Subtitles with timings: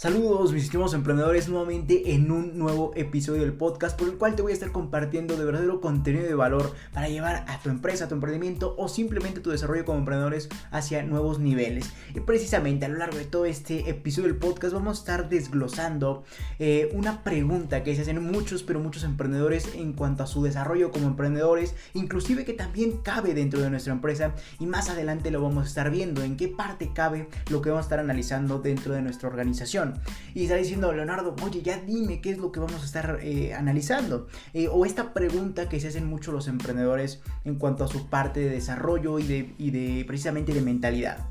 [0.00, 4.40] Saludos mis estimados emprendedores nuevamente en un nuevo episodio del podcast por el cual te
[4.40, 8.08] voy a estar compartiendo de verdadero contenido de valor para llevar a tu empresa, a
[8.08, 11.92] tu emprendimiento o simplemente tu desarrollo como emprendedores hacia nuevos niveles.
[12.14, 16.24] Y precisamente a lo largo de todo este episodio del podcast vamos a estar desglosando
[16.58, 20.92] eh, una pregunta que se hacen muchos pero muchos emprendedores en cuanto a su desarrollo
[20.92, 25.64] como emprendedores, inclusive que también cabe dentro de nuestra empresa y más adelante lo vamos
[25.64, 29.02] a estar viendo en qué parte cabe lo que vamos a estar analizando dentro de
[29.02, 29.89] nuestra organización.
[30.34, 33.54] Y está diciendo Leonardo, oye, ya dime qué es lo que vamos a estar eh,
[33.54, 34.28] analizando.
[34.52, 38.40] Eh, o esta pregunta que se hacen mucho los emprendedores en cuanto a su parte
[38.40, 41.28] de desarrollo y de, y de precisamente de mentalidad.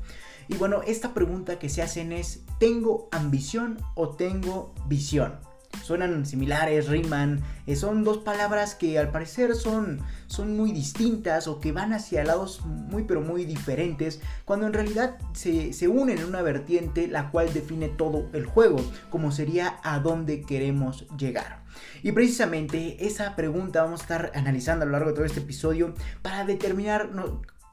[0.48, 5.34] Y bueno, esta pregunta que se hacen es, ¿tengo ambición o tengo visión?
[5.82, 11.60] Suenan similares, riman, eh, son dos palabras que al parecer son, son muy distintas o
[11.60, 16.24] que van hacia lados muy pero muy diferentes, cuando en realidad se, se unen en
[16.24, 18.78] una vertiente la cual define todo el juego,
[19.10, 21.60] como sería a dónde queremos llegar.
[22.02, 25.94] Y precisamente esa pregunta vamos a estar analizando a lo largo de todo este episodio
[26.22, 27.10] para determinar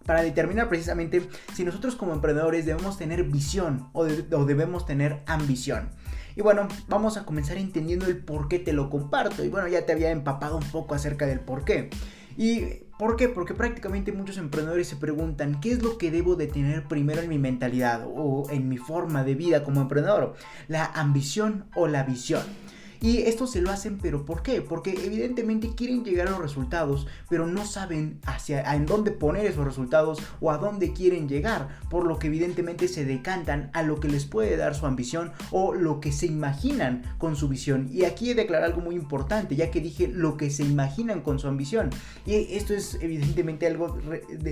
[0.07, 5.89] para determinar precisamente si nosotros como emprendedores debemos tener visión o, o, debemos tener ambición.
[6.37, 9.43] Y bueno, vamos a comenzar entendiendo el por qué te lo comparto.
[9.43, 11.89] Y bueno, ya te había empapado un poco acerca del por qué.
[12.37, 13.27] ¿Y por qué?
[13.27, 17.29] Porque prácticamente muchos emprendedores se preguntan qué es lo que debo de tener primero en
[17.29, 20.35] mi mentalidad o en mi forma de vida como emprendedor,
[20.67, 22.43] la ambición o la visión.
[23.01, 24.61] Y esto se lo hacen, pero ¿por qué?
[24.61, 29.65] Porque evidentemente quieren llegar a los resultados, pero no saben hacia en dónde poner esos
[29.65, 34.07] resultados o a dónde quieren llegar, por lo que evidentemente se decantan a lo que
[34.07, 37.87] les puede dar su ambición o lo que se imaginan con su visión.
[37.91, 41.21] Y aquí he de aclarar algo muy importante, ya que dije lo que se imaginan
[41.21, 41.91] con su ambición.
[42.25, 43.97] Y esto es evidentemente algo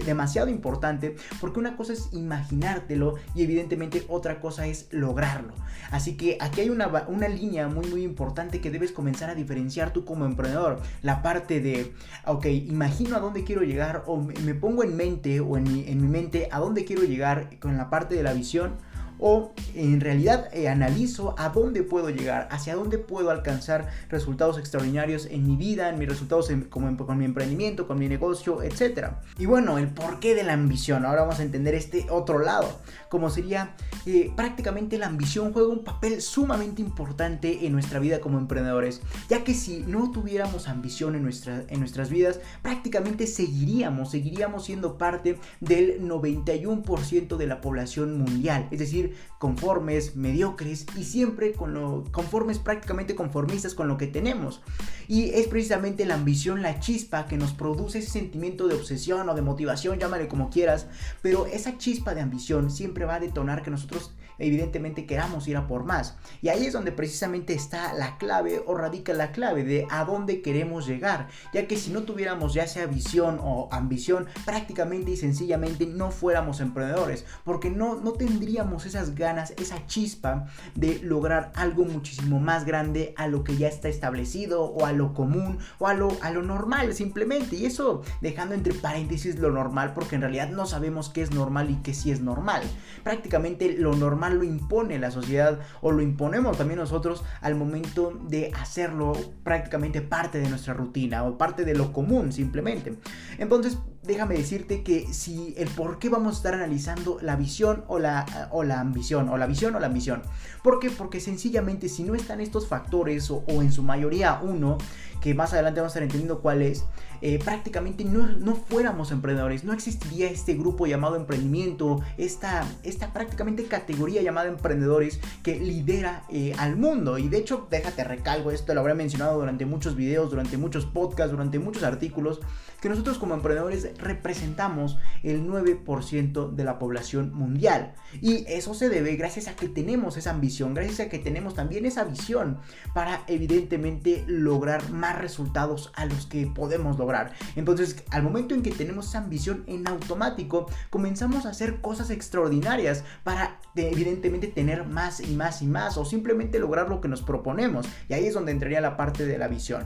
[0.05, 5.53] demasiado importante, porque una cosa es imaginártelo y evidentemente otra cosa es lograrlo.
[5.91, 9.91] Así que aquí hay una, una línea muy muy importante que debes comenzar a diferenciar
[9.91, 10.81] tú como emprendedor.
[11.01, 11.93] La parte de,
[12.25, 16.01] ok, imagino a dónde quiero llegar o me pongo en mente o en mi, en
[16.01, 18.73] mi mente a dónde quiero llegar con la parte de la visión
[19.19, 25.27] o en realidad eh, analizo a dónde puedo llegar, hacia dónde puedo alcanzar resultados extraordinarios
[25.29, 29.09] en mi vida, en mis resultados como con mi emprendimiento, con mi negocio, etc.
[29.37, 31.05] Y bueno, el porqué de la ambición.
[31.05, 35.83] Ahora vamos a entender este otro lado, como sería eh, prácticamente la ambición juega un
[35.83, 41.23] papel sumamente importante en nuestra vida como emprendedores, ya que si no tuviéramos ambición en,
[41.23, 48.67] nuestra, en nuestras vidas, prácticamente seguiríamos, seguiríamos siendo parte del 91% de la población mundial,
[48.71, 49.04] es decir,
[49.39, 54.61] conformes, mediocres y siempre con lo, conformes, prácticamente conformistas con lo que tenemos.
[55.07, 59.35] Y es precisamente la ambición, la chispa que nos produce ese sentimiento de obsesión o
[59.35, 60.87] de motivación, llámale como quieras,
[61.21, 65.67] pero esa chispa de ambición siempre va a detonar que nosotros evidentemente queramos ir a
[65.67, 66.17] por más.
[66.41, 70.41] Y ahí es donde precisamente está la clave o radica la clave de a dónde
[70.41, 75.85] queremos llegar, ya que si no tuviéramos ya sea visión o ambición, prácticamente y sencillamente
[75.85, 82.39] no fuéramos emprendedores, porque no, no tendríamos esas ganas, esa chispa de lograr algo muchísimo
[82.39, 86.09] más grande a lo que ya está establecido o a lo común o a lo,
[86.21, 87.55] a lo normal simplemente.
[87.55, 91.69] Y eso dejando entre paréntesis lo normal, porque en realidad no sabemos qué es normal
[91.69, 92.63] y qué sí es normal.
[93.03, 98.51] Prácticamente lo normal lo impone la sociedad o lo imponemos también nosotros al momento de
[98.59, 99.13] hacerlo
[99.43, 102.97] prácticamente parte de nuestra rutina o parte de lo común simplemente.
[103.37, 107.99] Entonces, déjame decirte que si el por qué vamos a estar analizando la visión o
[107.99, 110.21] la, o la ambición, o la visión o la ambición.
[110.63, 110.89] ¿Por qué?
[110.89, 114.77] Porque sencillamente si no están estos factores, o, en su mayoría uno,
[115.21, 116.85] que más adelante vamos a estar entendiendo cuál es,
[117.21, 123.65] eh, prácticamente no, no, fuéramos emprendedores, no existiría este grupo llamado emprendimiento, esta, esta prácticamente
[123.65, 127.17] categoría llamada emprendedores que lidera eh, al mundo.
[127.17, 131.31] Y de hecho, déjate recalco, esto lo habré mencionado durante muchos videos, durante muchos podcasts,
[131.31, 132.41] durante muchos artículos,
[132.81, 137.95] que nosotros como emprendedores representamos el 9% de la población mundial.
[138.21, 141.85] Y eso se debe gracias a que tenemos esa ambición, gracias a que tenemos también
[141.85, 142.59] esa visión
[142.93, 147.33] para evidentemente lograr más resultados a los que podemos lograr.
[147.55, 153.03] Entonces, al momento en que tenemos esa ambición en automático, comenzamos a hacer cosas extraordinarias
[153.23, 157.85] para evidentemente tener más y más y más o simplemente lograr lo que nos proponemos.
[158.09, 159.85] Y ahí es donde entraría la parte de la visión.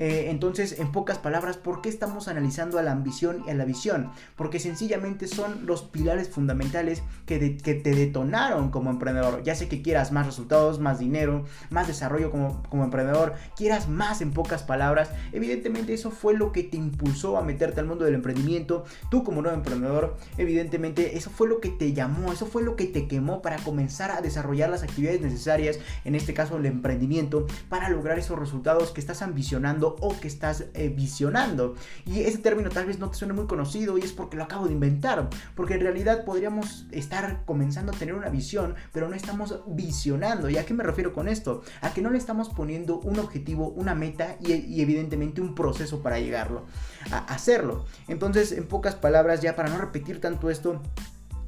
[0.00, 3.66] Eh, entonces, en pocas palabras, ¿por qué estamos analizando a la ambición y a la
[3.66, 4.10] visión?
[4.34, 9.42] Porque sencillamente son los pilares fundamentales que, te detonaron como emprendedor.
[9.42, 14.22] Ya sé que quieras más resultados, más dinero, más desarrollo como, como emprendedor, quieras más
[14.22, 15.10] en pocas palabras.
[15.32, 18.84] Evidentemente eso fue lo que te impulsó a meterte al mundo del emprendimiento.
[19.10, 22.86] Tú como nuevo emprendedor, evidentemente eso fue lo que te llamó, eso fue lo que
[22.86, 27.90] te quemó para comenzar a desarrollar las actividades necesarias, en este caso el emprendimiento, para
[27.90, 31.74] lograr esos resultados que estás ambicionando o que estás eh, visionando.
[32.06, 34.66] Y ese término tal vez no te suene muy conocido y es porque lo acabo
[34.66, 39.60] de inventar, porque en realidad podríamos estar comenzando a tener una visión, pero no estamos
[39.66, 40.48] visionando.
[40.48, 41.62] ¿Y a qué me refiero con esto?
[41.80, 46.02] A que no le estamos poniendo un objetivo, una meta y, y evidentemente un proceso
[46.02, 46.64] para llegarlo,
[47.10, 47.84] a hacerlo.
[48.08, 50.80] Entonces, en pocas palabras, ya para no repetir tanto esto,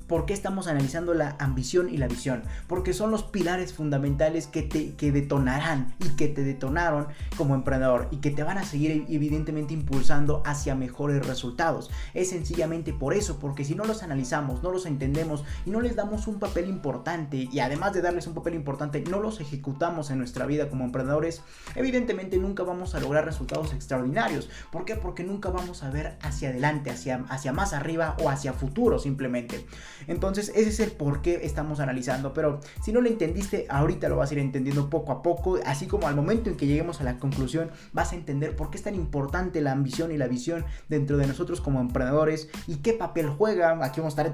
[0.06, 2.43] ¿Por qué estamos analizando la ambición y la visión?
[2.66, 7.06] Porque son los pilares fundamentales que te que detonarán y que te detonaron
[7.37, 11.90] como emprendedor y que te van a seguir evidentemente impulsando hacia mejores resultados.
[12.14, 15.96] Es sencillamente por eso, porque si no los analizamos, no los entendemos y no les
[15.96, 20.19] damos un papel importante y además de darles un papel importante, no los ejecutamos en
[20.19, 21.43] nuestra vida como emprendedores,
[21.75, 24.49] evidentemente nunca vamos a lograr resultados extraordinarios.
[24.70, 24.96] ¿Por qué?
[24.96, 29.66] Porque nunca vamos a ver hacia adelante, hacia, hacia más arriba o hacia futuro simplemente.
[30.06, 32.32] Entonces ese es el por qué estamos analizando.
[32.34, 35.58] Pero si no lo entendiste, ahorita lo vas a ir entendiendo poco a poco.
[35.64, 38.76] Así como al momento en que lleguemos a la conclusión, vas a entender por qué
[38.76, 42.93] es tan importante la ambición y la visión dentro de nosotros como emprendedores y qué
[42.93, 43.84] papel juega.
[43.84, 44.26] Aquí vamos a estar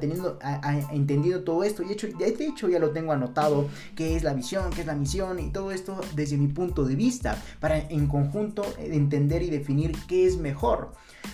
[0.93, 1.83] entendiendo, todo esto.
[1.83, 4.95] Y hecho, de hecho ya lo tengo anotado, qué es la visión, qué es la
[4.95, 7.41] misión y todo esto desde mi punto de vista.
[7.61, 10.93] Para en conjunto entender y definir qué es mejor.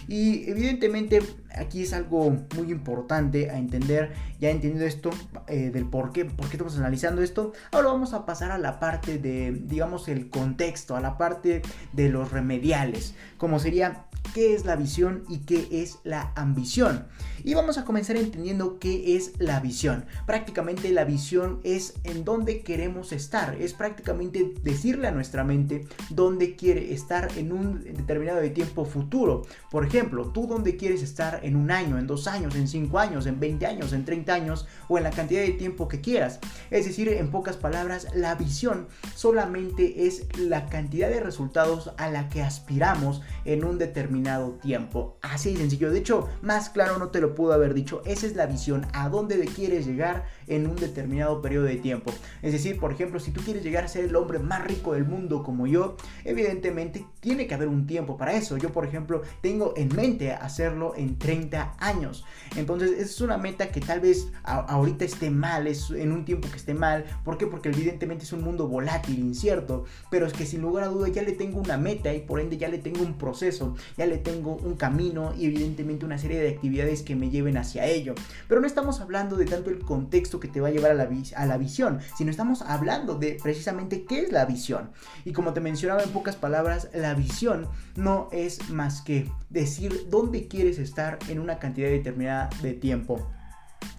[0.09, 1.21] Y evidentemente
[1.55, 4.13] aquí es algo muy importante a entender.
[4.41, 5.11] Ya entendido esto
[5.49, 8.79] eh, del por qué, por qué estamos analizando esto, ahora vamos a pasar a la
[8.81, 11.63] parte de, digamos, el contexto, a la parte
[11.93, 17.07] de los remediales, como sería qué es la visión y qué es la ambición.
[17.43, 20.07] Y vamos a comenzar entendiendo qué es la visión.
[20.27, 23.61] Prácticamente la visión es en dónde queremos estar.
[23.61, 29.43] Es prácticamente decirle a nuestra mente dónde quiere estar en un determinado de tiempo futuro.
[29.71, 33.27] Por ejemplo, tú dónde quieres estar en un año, en dos años, en cinco años,
[33.27, 36.41] en 20 años, en 30 años o en la cantidad de tiempo que quieras.
[36.71, 42.31] Es decir, en pocas palabras, la visión solamente es la cantidad de resultados a la
[42.31, 44.14] que aspiramos en un determinado
[44.63, 45.19] tiempo.
[45.23, 45.91] Así de sencillo.
[45.91, 48.03] De hecho, más claro no te lo pudo haber dicho.
[48.05, 52.13] Esa es la visión, a dónde quieres llegar en un determinado periodo de tiempo.
[52.43, 55.05] Es decir, por ejemplo, si tú quieres llegar a ser el hombre más rico del
[55.05, 58.57] mundo como yo, evidentemente tiene que haber un tiempo para eso.
[58.57, 62.25] Yo, por ejemplo, tengo en mente hacerlo en 30 años.
[62.57, 66.57] Entonces, es una meta que tal vez ahorita esté mal, es en un tiempo que
[66.57, 67.05] esté mal.
[67.25, 67.47] ¿Por qué?
[67.47, 71.23] Porque evidentemente es un mundo volátil, incierto, pero es que sin lugar a duda ya
[71.23, 73.75] le tengo una meta y por ende ya le tengo un proceso,
[74.07, 78.15] le tengo un camino y evidentemente una serie de actividades que me lleven hacia ello.
[78.49, 81.09] Pero no estamos hablando de tanto el contexto que te va a llevar a la,
[81.37, 84.91] a la visión, sino estamos hablando de precisamente qué es la visión.
[85.25, 90.49] Y como te mencionaba en pocas palabras, la visión no es más que decir dónde
[90.49, 93.27] quieres estar en una cantidad determinada de tiempo.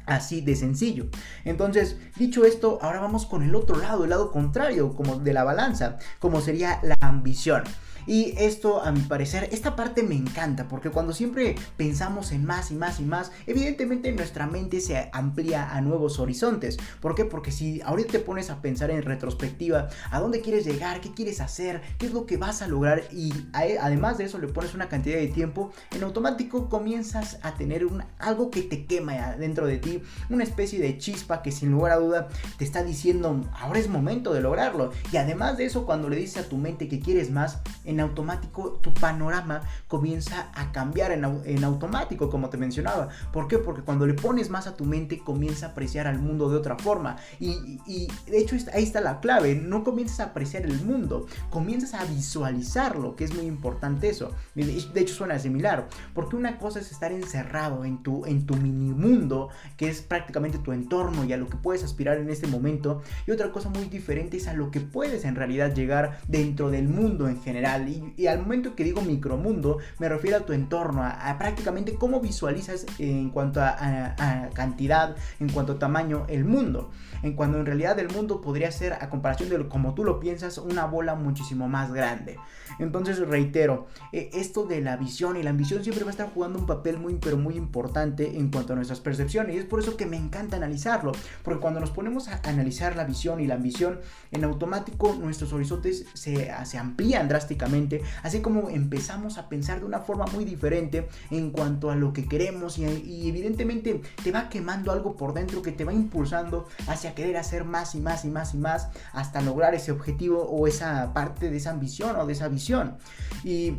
[0.06, 1.08] Así de sencillo.
[1.46, 5.44] Entonces, dicho esto, ahora vamos con el otro lado, el lado contrario, como de la
[5.44, 7.64] balanza, como sería la ambición.
[8.08, 12.72] Y esto, a mi parecer, esta parte me encanta porque cuando siempre pensamos en más
[12.72, 16.78] y más y más, evidentemente nuestra mente se amplía a nuevos horizontes.
[17.02, 17.26] ¿Por qué?
[17.26, 21.42] Porque si ahorita te pones a pensar en retrospectiva, a dónde quieres llegar, qué quieres
[21.42, 23.34] hacer, qué es lo que vas a lograr y
[23.82, 28.04] además de eso le pones una cantidad de tiempo, en automático comienzas a tener un,
[28.20, 31.98] algo que te quema dentro de ti, una especie de chispa que sin lugar a
[31.98, 32.28] duda
[32.58, 34.92] te está diciendo, ahora es momento de lograrlo.
[35.12, 38.80] Y además de eso, cuando le dices a tu mente que quieres más, en automático
[38.82, 43.10] tu panorama comienza a cambiar en, automático, como te mencionaba.
[43.32, 43.58] ¿Por qué?
[43.58, 46.78] Porque cuando le pones más a tu mente, comienza a apreciar al mundo de otra
[46.78, 47.18] forma.
[47.40, 47.80] Y,
[48.28, 53.16] de hecho ahí está la clave, no comienzas a apreciar el mundo, comienzas a visualizarlo,
[53.16, 54.32] que es muy importante eso.
[54.54, 58.92] De hecho suena similar, porque una cosa es estar encerrado en tu, en tu mini
[58.94, 63.02] mundo, que es prácticamente tu entorno y a lo que puedes aspirar en este momento,
[63.28, 66.88] y otra cosa muy diferente es a lo que puedes en realidad llegar dentro del
[66.88, 71.36] mundo en general y, al momento que digo micromundo, me refiero a tu entorno, a,
[71.38, 76.92] prácticamente cómo visualizas en cuanto a, cantidad, en cuanto a tamaño, el mundo.
[77.24, 80.58] En cuando en realidad el mundo podría ser, a comparación de como tú lo piensas,
[80.58, 82.38] una bola muchísimo más grande.
[82.80, 86.60] Entonces reitero, eh, esto de la visión y la ambición siempre va a estar jugando
[86.60, 89.98] un papel muy pero muy importante en cuanto a nuestras percepciones y es por eso
[89.98, 91.12] que me encanta analizarlo,
[91.44, 94.00] porque cuando nos ponemos a analizar la visión y la ambición,
[94.32, 97.75] en automático nuestros horizontes se, se amplían drásticamente
[98.24, 102.28] así como empezamos a pensar de una forma muy diferente en cuanto a lo que
[102.28, 107.16] queremos y, y evidentemente te va quemando algo por dentro que te va impulsando hacia
[107.16, 111.14] querer hacer más y más y más y más hasta lograr ese objetivo o esa
[111.14, 112.98] parte de esa ambición o de esa visión.
[113.44, 113.74] Y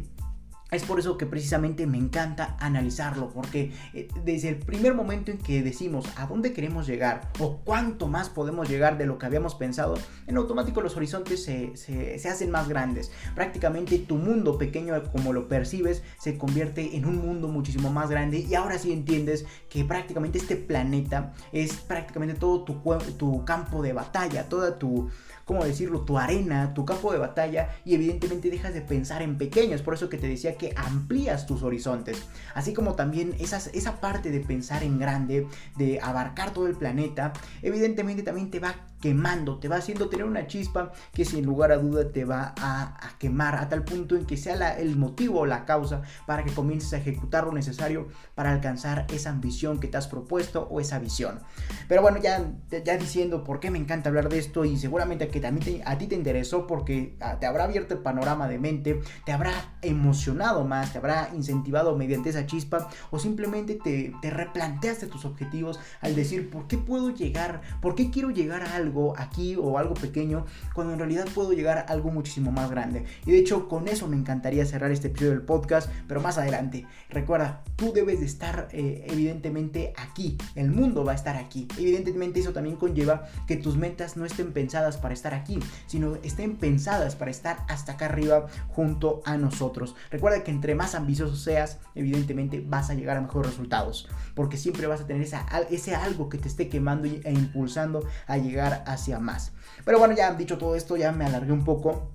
[0.70, 5.38] es por eso que precisamente me encanta analizarlo, porque eh, desde el primer momento en
[5.38, 9.54] que decimos a dónde queremos llegar o cuánto más podemos llegar de lo que habíamos
[9.54, 9.94] pensado,
[10.26, 13.12] en automático los horizontes se, se, hacen más grandes.
[13.34, 18.40] Prácticamente tu mundo pequeño como lo percibes se convierte en un mundo muchísimo más grande
[18.40, 22.82] y ahora sí entiendes que prácticamente este planeta es prácticamente todo tu,
[23.16, 25.08] tu campo de batalla, toda tu
[25.46, 29.80] ¿cómo decirlo?, tu arena, tu campo de batalla y evidentemente dejas de pensar en pequeños.
[29.80, 32.26] Por eso que te decía que amplías tus horizontes.
[32.54, 38.24] Así como también esa parte de pensar en grande, de abarcar todo el planeta, evidentemente
[38.24, 42.10] también te va quemando, te va haciendo tener una chispa que sin lugar a duda
[42.10, 46.02] te va a, quemar a tal punto en que sea el motivo o la causa
[46.26, 50.66] para que comiences a ejecutar lo necesario para alcanzar esa ambición que te has propuesto
[50.70, 51.40] o esa visión.
[51.88, 55.40] Pero bueno, ya, ya diciendo por qué me encanta hablar de esto y seguramente que
[55.40, 59.32] también a ti te interesó porque ah, te habrá abierto el panorama de mente, te
[59.32, 65.24] habrá emocionado más, te habrá incentivado mediante esa chispa o simplemente te, te replanteaste tus
[65.24, 68.85] objetivos al decir por qué puedo llegar, por qué quiero llegar a algo
[69.16, 73.04] aquí o algo pequeño, cuando en realidad puedo llegar a algo muchísimo más grande.
[73.24, 76.86] Y de hecho con eso me encantaría cerrar este episodio del podcast, pero más adelante.
[77.10, 81.68] Recuerda, tú debes de estar eh, evidentemente aquí, el mundo va a estar aquí.
[81.78, 86.56] Evidentemente eso también conlleva que tus metas no estén pensadas para estar aquí, sino estén
[86.56, 89.94] pensadas para estar hasta acá arriba junto a nosotros.
[90.10, 94.86] Recuerda que entre más ambicioso seas, evidentemente vas a llegar a mejores resultados, porque siempre
[94.86, 99.18] vas a tener esa, ese algo que te esté quemando e impulsando a llegar hacia
[99.18, 99.52] más.
[99.84, 102.10] Pero bueno, ya dicho todo esto, ya me alargué un poco.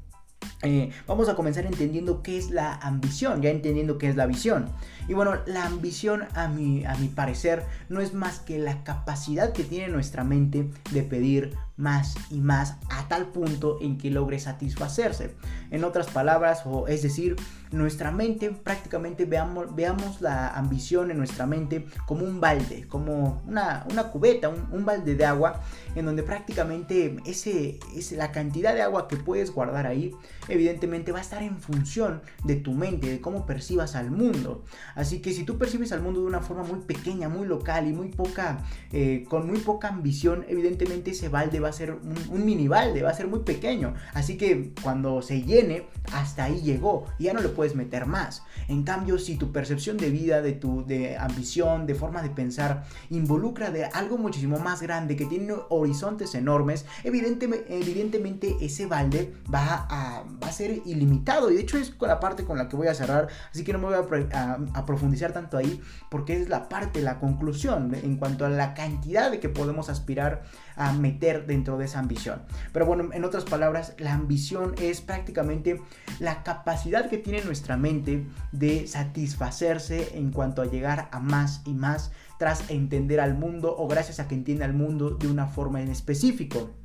[0.64, 4.70] Eh, vamos a comenzar entendiendo qué es la ambición, ya entendiendo qué es la visión.
[5.08, 9.52] Y bueno, la ambición a mi, a mi parecer no es más que la capacidad
[9.52, 14.40] que tiene nuestra mente de pedir más y más a tal punto en que logre
[14.40, 15.36] satisfacerse.
[15.72, 17.36] En otras palabras, o es decir,
[17.72, 23.86] nuestra mente prácticamente veamos, veamos la ambición en nuestra mente como un balde, como una,
[24.12, 25.62] cubeta, un, balde de agua,
[25.96, 30.14] en donde prácticamente ese, es la cantidad de agua que puedes guardar ahí,
[30.50, 34.64] evidentemente va a estar en función de tu mente, de cómo percibas al mundo.
[34.96, 37.94] Así que si tú percibes al mundo de una forma muy pequeña, muy local y
[37.94, 38.60] muy poca,
[38.92, 43.10] eh, con muy poca ambición, evidentemente ese balde va a ser un, mini balde, va
[43.10, 43.94] a ser muy pequeño.
[44.14, 48.44] Así que cuando se llene, hasta ahí llegó y ya no le puedes meter más.
[48.68, 52.84] En cambio, si tu percepción de vida, de tu de ambición, de forma de pensar,
[53.10, 59.86] involucra de algo muchísimo más grande que tiene horizontes enormes, evidentemente, evidentemente ese balde va
[59.90, 61.52] a, va a ser ilimitado.
[61.52, 63.74] Y de hecho es con la parte con la que voy a cerrar, así que
[63.74, 68.18] no me voy a, a profundizar tanto ahí, porque es la parte, la conclusión en
[68.18, 70.44] cuanto a la cantidad de que podemos aspirar
[70.76, 72.42] a meter dentro de esa ambición.
[72.74, 75.82] Pero bueno, en otras palabras, la ambición es prácticamente
[76.20, 81.74] la capacidad que tiene nuestra mente de satisfacerse en cuanto a llegar a más y
[81.74, 85.82] más tras entender al mundo o gracias a que entiende al mundo de una forma
[85.82, 86.81] en específico.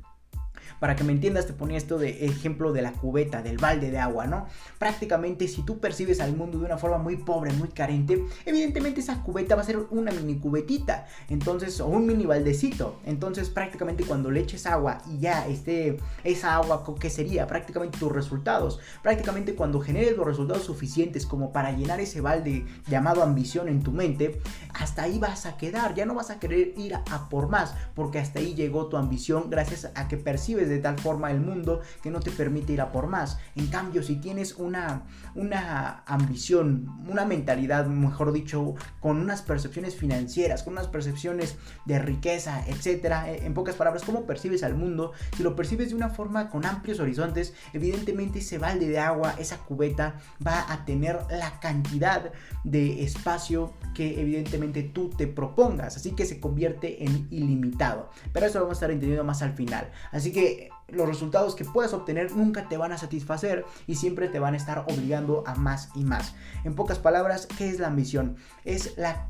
[0.79, 3.99] Para que me entiendas, te ponía esto de ejemplo de la cubeta, del balde de
[3.99, 4.47] agua, ¿no?
[4.77, 9.23] Prácticamente si tú percibes al mundo de una forma muy pobre, muy carente, evidentemente esa
[9.23, 12.99] cubeta va a ser una mini cubetita, entonces, o un mini baldecito.
[13.05, 17.47] Entonces, prácticamente cuando le eches agua y ya esté esa agua, ¿qué sería?
[17.47, 18.79] Prácticamente tus resultados.
[19.01, 23.91] Prácticamente cuando generes los resultados suficientes como para llenar ese balde llamado ambición en tu
[23.91, 24.39] mente,
[24.73, 28.19] hasta ahí vas a quedar, ya no vas a querer ir a por más, porque
[28.19, 32.11] hasta ahí llegó tu ambición gracias a que percibes de tal forma el mundo que
[32.11, 33.39] no te permite ir a por más.
[33.55, 35.03] En cambio, si tienes una,
[35.35, 42.63] una ambición, una mentalidad, mejor dicho, con unas percepciones financieras, con unas percepciones de riqueza,
[42.67, 46.49] etcétera, eh, en pocas palabras, cómo percibes al mundo, si lo percibes de una forma
[46.49, 52.31] con amplios horizontes, evidentemente ese balde de agua, esa cubeta, va a tener la cantidad
[52.63, 58.09] de espacio que evidentemente tú te propongas, así que se convierte en ilimitado.
[58.33, 59.89] Pero eso lo vamos a estar entendiendo más al final.
[60.11, 60.56] Así que
[60.87, 64.57] los resultados que puedes obtener nunca te van a satisfacer y siempre te van a
[64.57, 66.35] estar obligando a más y más.
[66.63, 68.37] En pocas palabras, ¿qué es la ambición?
[68.65, 69.29] Es la,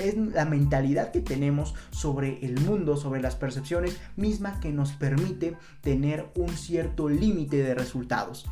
[0.00, 5.56] es la mentalidad que tenemos sobre el mundo, sobre las percepciones misma que nos permite
[5.80, 8.46] tener un cierto límite de resultados.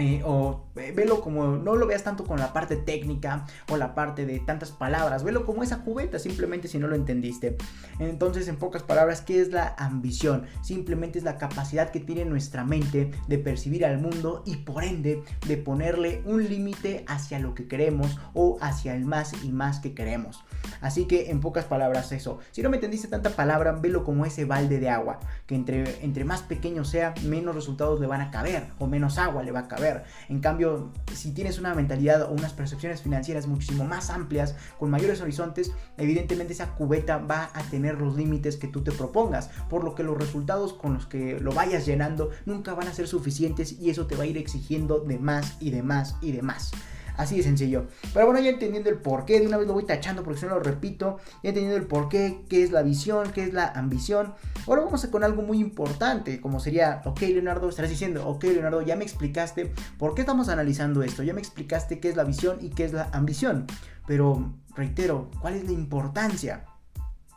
[0.00, 3.94] Eh, o eh, velo como, no lo veas tanto con la parte técnica o la
[3.94, 7.56] parte de tantas palabras, velo como esa cubeta, simplemente si no lo entendiste.
[7.98, 10.46] Entonces, en pocas palabras, ¿qué es la ambición?
[10.62, 15.22] Simplemente es la capacidad que tiene nuestra mente de percibir al mundo y por ende
[15.46, 19.94] de ponerle un límite hacia lo que queremos o hacia el más y más que
[19.94, 20.42] queremos.
[20.80, 22.38] Así que, en pocas palabras, eso.
[22.52, 26.24] Si no me entendiste tanta palabra, velo como ese balde de agua, que entre, entre
[26.24, 29.68] más pequeño sea, menos resultados le van a caber o menos agua le va a
[29.68, 29.89] caber.
[30.28, 35.20] En cambio, si tienes una mentalidad o unas percepciones financieras muchísimo más amplias, con mayores
[35.20, 39.94] horizontes, evidentemente esa cubeta va a tener los límites que tú te propongas, por lo
[39.94, 43.90] que los resultados con los que lo vayas llenando nunca van a ser suficientes y
[43.90, 46.72] eso te va a ir exigiendo de más y de más y de más.
[47.20, 47.84] Así de sencillo.
[48.14, 50.54] Pero bueno, ya entendiendo el porqué, de una vez lo voy tachando porque si no
[50.54, 51.18] lo repito.
[51.42, 54.32] Ya entendiendo el porqué, qué es la visión, qué es la ambición.
[54.66, 58.80] Ahora vamos a con algo muy importante, como sería, ok Leonardo, estarás diciendo, ok Leonardo,
[58.80, 62.56] ya me explicaste por qué estamos analizando esto, ya me explicaste qué es la visión
[62.62, 63.66] y qué es la ambición.
[64.06, 66.64] Pero reitero, ¿cuál es la importancia?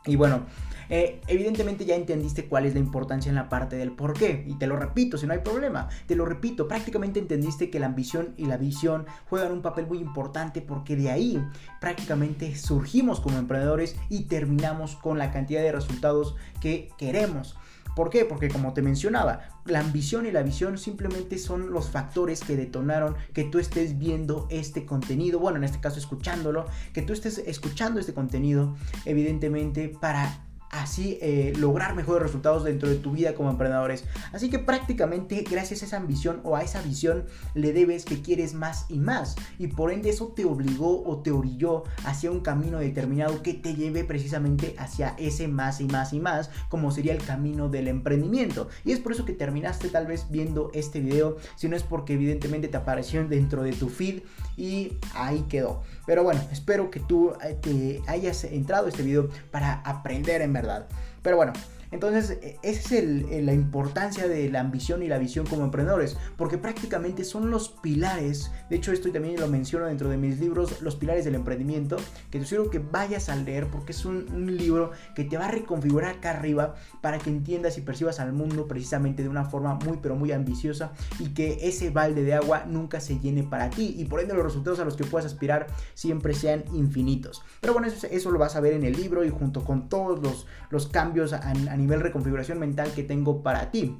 [0.06, 0.46] Y bueno,
[0.88, 4.44] eh, evidentemente ya entendiste cuál es la importancia en la parte del por qué.
[4.46, 5.88] Y te lo repito, si no hay problema.
[6.06, 9.98] Te lo repito, prácticamente entendiste que la ambición y la visión juegan un papel muy
[9.98, 11.44] importante porque de ahí
[11.80, 17.56] prácticamente surgimos como emprendedores y terminamos con la cantidad de resultados que queremos.
[17.94, 18.24] ¿Por qué?
[18.24, 23.14] Porque como te mencionaba, la ambición y la visión simplemente son los factores que detonaron
[23.32, 28.00] que tú estés viendo este contenido, bueno, en este caso escuchándolo, que tú estés escuchando
[28.00, 28.74] este contenido,
[29.04, 34.04] evidentemente para así eh, lograr mejores resultados dentro de tu vida como emprendedores.
[34.32, 38.54] Así que prácticamente gracias a esa ambición o a esa visión le debes que quieres
[38.54, 39.36] más y más.
[39.58, 43.74] Y por ende eso te obligó o te orilló hacia un camino determinado que te
[43.74, 48.68] lleve precisamente hacia ese más y más y más, como sería el camino del emprendimiento.
[48.84, 52.14] Y es por eso que terminaste tal vez viendo este video, si no es porque
[52.14, 54.22] evidentemente te apareció dentro de tu feed
[54.56, 55.82] y ahí quedó.
[56.06, 60.52] Pero bueno, espero que tú eh, te hayas entrado a este video para aprender en
[60.52, 60.86] verdad.
[61.22, 61.52] Pero bueno,
[61.94, 66.58] entonces, e, esa es la importancia de la ambición y la visión como emprendedores, porque
[66.58, 70.96] prácticamente son los pilares, de hecho esto también lo menciono dentro de mis libros, los
[70.96, 71.96] pilares del emprendimiento,
[72.30, 75.46] que te sugiero que vayas a leer porque es un, un libro que te va
[75.46, 79.74] a reconfigurar acá arriba para que entiendas y percibas al mundo precisamente de una forma
[79.76, 83.94] muy pero muy ambiciosa y que ese balde de agua nunca se llene para ti
[83.96, 87.42] y por ende los resultados a los que puedas aspirar siempre sean infinitos.
[87.60, 90.20] Pero bueno, eso, eso lo vas a ver en el libro y junto con todos
[90.20, 93.98] los, los cambios a, a nivel reconfiguración mental que tengo para ti.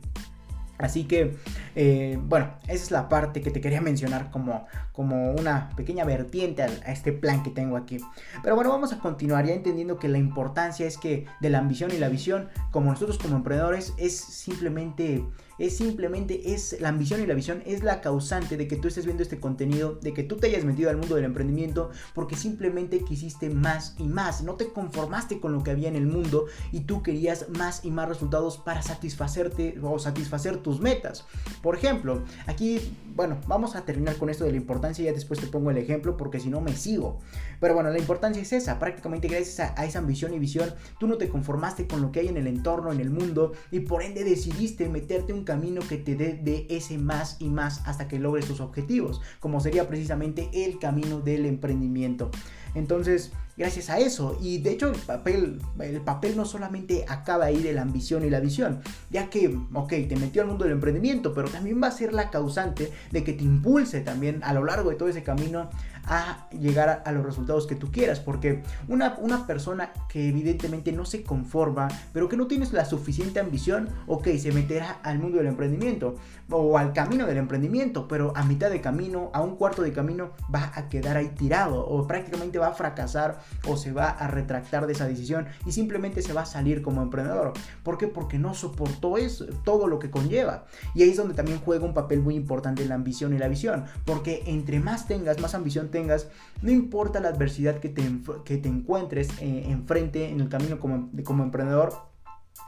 [0.76, 1.36] Así que,
[1.76, 6.62] eh, bueno, esa es la parte que te quería mencionar como, como una pequeña vertiente
[6.62, 7.98] a, a, este plan que tengo aquí.
[8.42, 11.92] Pero bueno, vamos a continuar ya entendiendo que la importancia es que de la ambición
[11.92, 15.24] y la visión, como nosotros como emprendedores, es simplemente
[15.58, 19.04] es simplemente es la ambición y la visión es la causante de que tú estés
[19.04, 23.00] viendo este contenido, de que tú te hayas metido al mundo del emprendimiento porque simplemente
[23.00, 26.80] quisiste más y más, no te conformaste con lo que había en el mundo y
[26.80, 31.24] tú querías más y más resultados para satisfacerte o satisfacer tus metas.
[31.62, 32.80] Por ejemplo, aquí,
[33.14, 35.78] bueno, vamos a terminar con esto de la importancia y ya después te pongo el
[35.78, 37.20] ejemplo porque si no me sigo.
[37.64, 41.06] Pero bueno, la importancia es esa, prácticamente gracias a, a esa ambición y visión, tú
[41.06, 44.02] no te conformaste con lo que hay en el entorno, en el mundo y por
[44.02, 48.18] ende decidiste meterte un camino que te dé de ese más y más hasta que
[48.18, 52.30] logres tus objetivos, como sería precisamente el camino del emprendimiento.
[52.74, 54.36] Entonces, gracias a eso.
[54.40, 58.30] Y de hecho el papel, el papel no solamente acaba ahí de la ambición y
[58.30, 61.92] la visión, ya que, ok, te metió al mundo del emprendimiento, pero también va a
[61.92, 65.70] ser la causante de que te impulse también a lo largo de todo ese camino
[66.06, 68.20] a llegar a, los resultados que tú quieras.
[68.20, 73.40] Porque una, una persona que evidentemente no se conforma, pero que no tienes la suficiente
[73.40, 76.16] ambición, ok, se meterá al mundo del emprendimiento
[76.50, 80.30] o al camino del emprendimiento, pero a mitad de camino, a un cuarto de camino,
[80.54, 84.86] va a quedar ahí tirado o prácticamente va a fracasar o se va a retractar
[84.86, 87.52] de esa decisión y simplemente se va a salir como emprendedor.
[87.82, 88.08] ¿Por qué?
[88.08, 90.66] Porque no soportó eso, todo lo que conlleva.
[90.94, 93.84] Y ahí es donde también juega un papel muy importante la ambición y la visión,
[94.04, 96.28] porque entre más tengas, más ambición tengas,
[96.60, 98.02] no importa la adversidad que te,
[98.44, 101.94] que te encuentres eh, enfrente en el camino como, como emprendedor,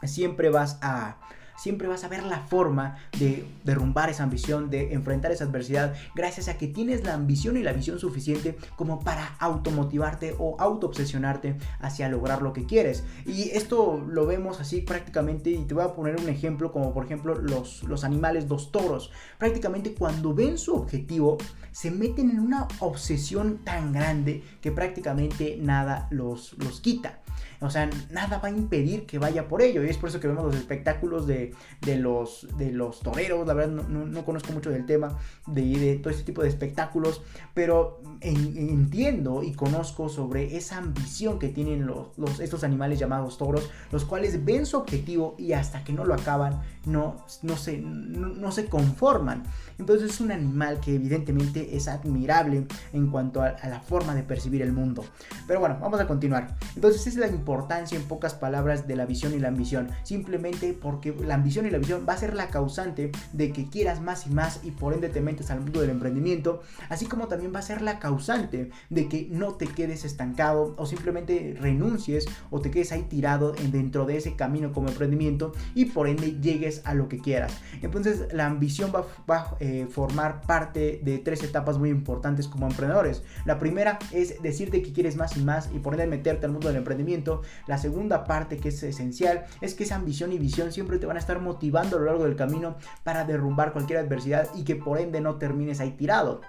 [0.05, 1.19] siempre vas a
[1.57, 6.49] siempre vas a ver la forma de derrumbar esa ambición, de enfrentar esa adversidad, gracias
[6.49, 12.09] a que tienes la ambición y la visión suficiente como para automotivarte o autoobsesionarte hacia
[12.09, 13.05] lograr lo que quieres.
[13.25, 17.05] Y esto lo vemos así prácticamente, y te voy a poner un ejemplo, como por
[17.07, 19.11] ejemplo los, los animales, los toros.
[19.39, 21.39] Prácticamente cuando ven su objetivo,
[21.77, 27.21] se meten en una obsesión tan grande que prácticamente nada los, los quita.
[27.61, 29.85] O sea, nada va a impedir que vaya por ello.
[29.85, 33.47] Y es por eso que vemos los espectáculos de, los, de los toreros.
[33.47, 37.23] La verdad, no, conozco mucho del tema de, de, todo este tipo de espectáculos.
[37.55, 43.71] Pero entiendo y conozco sobre esa ambición que tienen los, los, estos animales llamados toros.
[43.93, 48.53] Los cuales ven su objetivo y hasta que no lo acaban, no, no, se, no
[48.53, 49.45] se conforman.
[49.79, 54.63] Entonces es un animal que evidentemente es admirable en cuanto a, la forma de percibir
[54.63, 55.05] el mundo.
[55.47, 56.57] Pero bueno, vamos a continuar.
[56.75, 59.89] Entonces es la importancia en pocas palabras de la visión y la ambición.
[60.03, 64.01] Simplemente porque la ambición y la visión va a ser la causante de que quieras
[64.01, 66.63] más y más y por ende te metes al mundo del emprendimiento.
[66.89, 70.87] Así como también va a ser la causante de que no te quedes estancado o
[70.87, 76.09] simplemente renuncies o te quedes ahí tirado dentro de ese camino como emprendimiento y por
[76.09, 77.57] ende llegues a lo que quieras.
[77.81, 83.23] Entonces la ambición va, va eh, formar parte de tres etapas muy importantes como emprendedores.
[83.45, 86.67] La primera es decirte que quieres más y más y por ende meterte al mundo
[86.69, 87.36] del emprendimiento.
[87.67, 91.17] La segunda parte que es esencial es que esa ambición y visión siempre te van
[91.17, 94.99] a estar motivando a lo largo del camino para derrumbar cualquier adversidad y que por
[94.99, 96.41] ende no termines ahí tirado.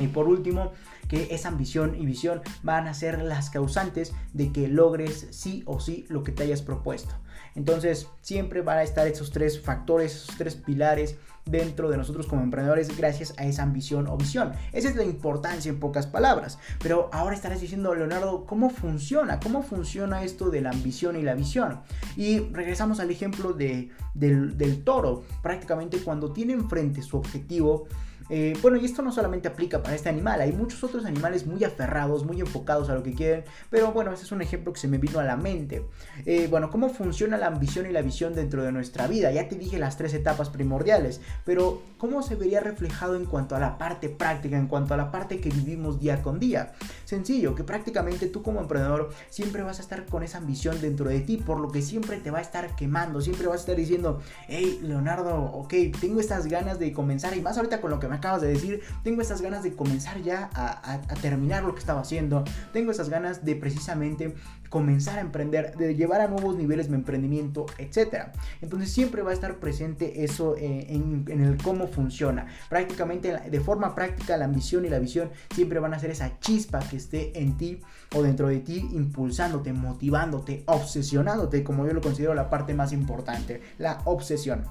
[0.00, 0.72] Y por último,
[1.08, 5.80] que esa ambición y visión van a ser las causantes de que logres sí o
[5.80, 7.14] sí lo que te hayas propuesto.
[7.54, 12.42] Entonces, siempre van a estar esos tres factores, esos tres pilares dentro de nosotros como
[12.42, 14.52] emprendedores gracias a esa ambición o visión.
[14.72, 16.58] Esa es la importancia en pocas palabras.
[16.82, 19.40] Pero ahora estarás diciendo, Leonardo, ¿cómo funciona?
[19.40, 21.80] ¿Cómo funciona esto de la ambición y la visión?
[22.16, 25.22] Y regresamos al ejemplo de, del, del toro.
[25.42, 27.86] Prácticamente cuando tiene enfrente su objetivo,
[28.28, 31.62] eh, bueno, y esto no solamente aplica para este animal, hay muchos otros animales muy
[31.64, 34.88] aferrados, muy enfocados a lo que quieren, pero bueno, ese es un ejemplo que se
[34.88, 35.86] me vino a la mente.
[36.24, 39.30] Eh, bueno, ¿cómo funciona la ambición y la visión dentro de nuestra vida?
[39.30, 43.60] Ya te dije las tres etapas primordiales, pero ¿cómo se vería reflejado en cuanto a
[43.60, 46.72] la parte práctica, en cuanto a la parte que vivimos día con día?
[47.06, 51.20] Sencillo, que prácticamente tú como emprendedor siempre vas a estar con esa ambición dentro de
[51.20, 54.20] ti, por lo que siempre te va a estar quemando, siempre vas a estar diciendo,
[54.48, 58.16] hey, Leonardo, ok, tengo estas ganas de comenzar y más ahorita con lo que me
[58.16, 62.42] acabas de decir, tengo estas ganas de comenzar ya a, terminar lo que estaba haciendo,
[62.72, 64.34] tengo esas ganas de precisamente
[64.68, 68.28] comenzar a emprender, de llevar a nuevos niveles mi emprendimiento, etc.
[68.60, 72.46] Entonces siempre va a estar presente eso eh, en, en, el cómo funciona.
[72.68, 76.80] Prácticamente de forma práctica la ambición y la visión siempre van a ser esa chispa
[76.80, 77.80] que esté en ti
[78.14, 83.62] o dentro de ti impulsándote, motivándote, obsesionándote, como yo lo considero la parte más importante,
[83.78, 84.64] la obsesión.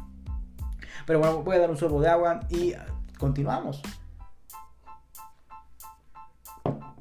[1.06, 2.74] Pero bueno, voy a dar un sorbo de agua y
[3.18, 3.82] continuamos.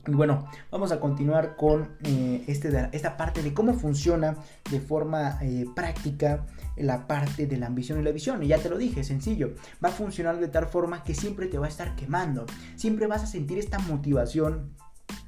[0.06, 4.36] Y bueno, vamos a continuar con eh, este, esta parte de cómo funciona
[4.70, 8.42] de forma eh, práctica la parte de la ambición y la visión.
[8.42, 9.54] Y ya te lo dije, sencillo.
[9.82, 12.46] Va a funcionar de tal forma que siempre te va a estar quemando.
[12.76, 14.74] Siempre vas a sentir esta motivación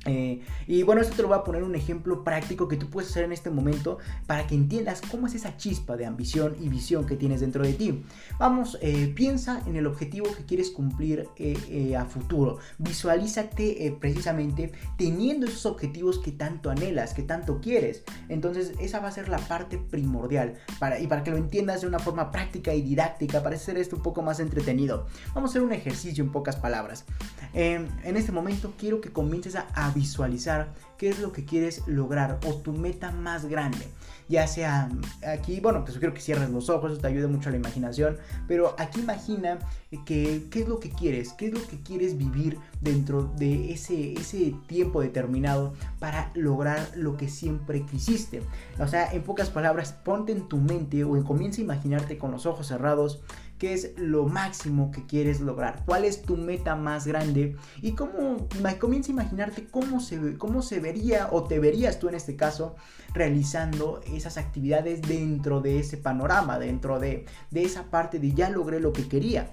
[0.07, 3.11] eh, y bueno, esto te lo voy a poner un ejemplo práctico que tú puedes
[3.11, 7.07] hacer en este momento para que entiendas cómo es esa chispa de ambición y visión
[7.07, 8.05] que tienes dentro de ti.
[8.39, 12.59] Vamos, eh, piensa en el objetivo que quieres cumplir eh, a futuro.
[12.79, 18.05] Visualízate precisamente teniendo esos objetivos que tanto anhelas, que tanto quieres.
[18.29, 21.89] Entonces, esa va a ser la parte primordial para, y para que lo entiendas de
[21.89, 25.07] una forma práctica y didáctica, para hacer esto un poco más entretenido.
[25.35, 27.05] Vamos a hacer un ejercicio en pocas palabras.
[27.53, 32.55] en este momento quiero que comiences a visualizar qué es lo que quieres lograr o
[32.55, 33.89] tu meta más grande.
[34.29, 34.89] Ya sea
[35.27, 38.17] aquí, bueno, te sugiero que cierres los ojos, eso te ayuda mucho a la imaginación,
[38.49, 39.59] pero aquí imagina
[40.05, 44.15] que, qué es lo que quieres, qué es lo que quieres vivir dentro de ese,
[44.15, 48.43] ese tiempo determinado para lograr lo que siempre quisiste.
[48.79, 52.47] O sea, en pocas palabras, ponte en tu mente o comienza a imaginarte con los
[52.47, 53.21] ojos cerrados
[53.59, 58.49] qué es lo máximo que quieres lograr, cuál es tu meta más grande y cómo
[58.79, 62.77] comienza a imaginarte cómo se, cómo se vería o te verías tú en este caso
[63.15, 68.81] realizando esas actividades dentro de ese panorama, dentro de, de esa parte de ya logré
[68.81, 69.51] lo que quería.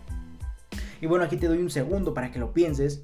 [1.02, 3.02] Y bueno, aquí te doy un segundo para que lo pienses.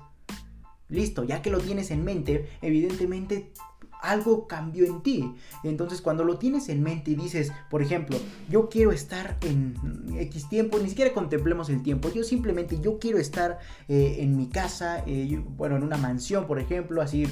[0.87, 3.51] Listo, ya que lo tienes en mente, evidentemente
[3.99, 5.35] algo cambió en ti.
[5.63, 8.17] Entonces cuando lo tienes en mente y dices, por ejemplo,
[8.49, 9.75] yo quiero estar en
[10.17, 14.47] X tiempo, ni siquiera contemplemos el tiempo, yo simplemente yo quiero estar eh, en mi
[14.47, 17.27] casa, eh, bueno, en una mansión, por ejemplo, así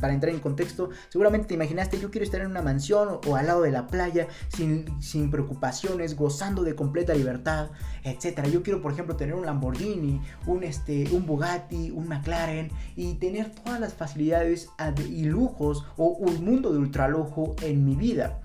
[0.00, 3.46] para entrar en contexto, seguramente te imaginaste, yo quiero estar en una mansión o, al
[3.46, 7.70] lado de la playa, sin, sin preocupaciones, gozando de completa libertad,
[8.04, 8.48] etcétera.
[8.48, 13.50] Yo quiero, por ejemplo, tener un Lamborghini, un, este, un Bugatti, un McLaren y tener
[13.50, 14.68] todas las facilidades
[15.08, 18.40] y lujos o un mundo de ultralujo en mi vida.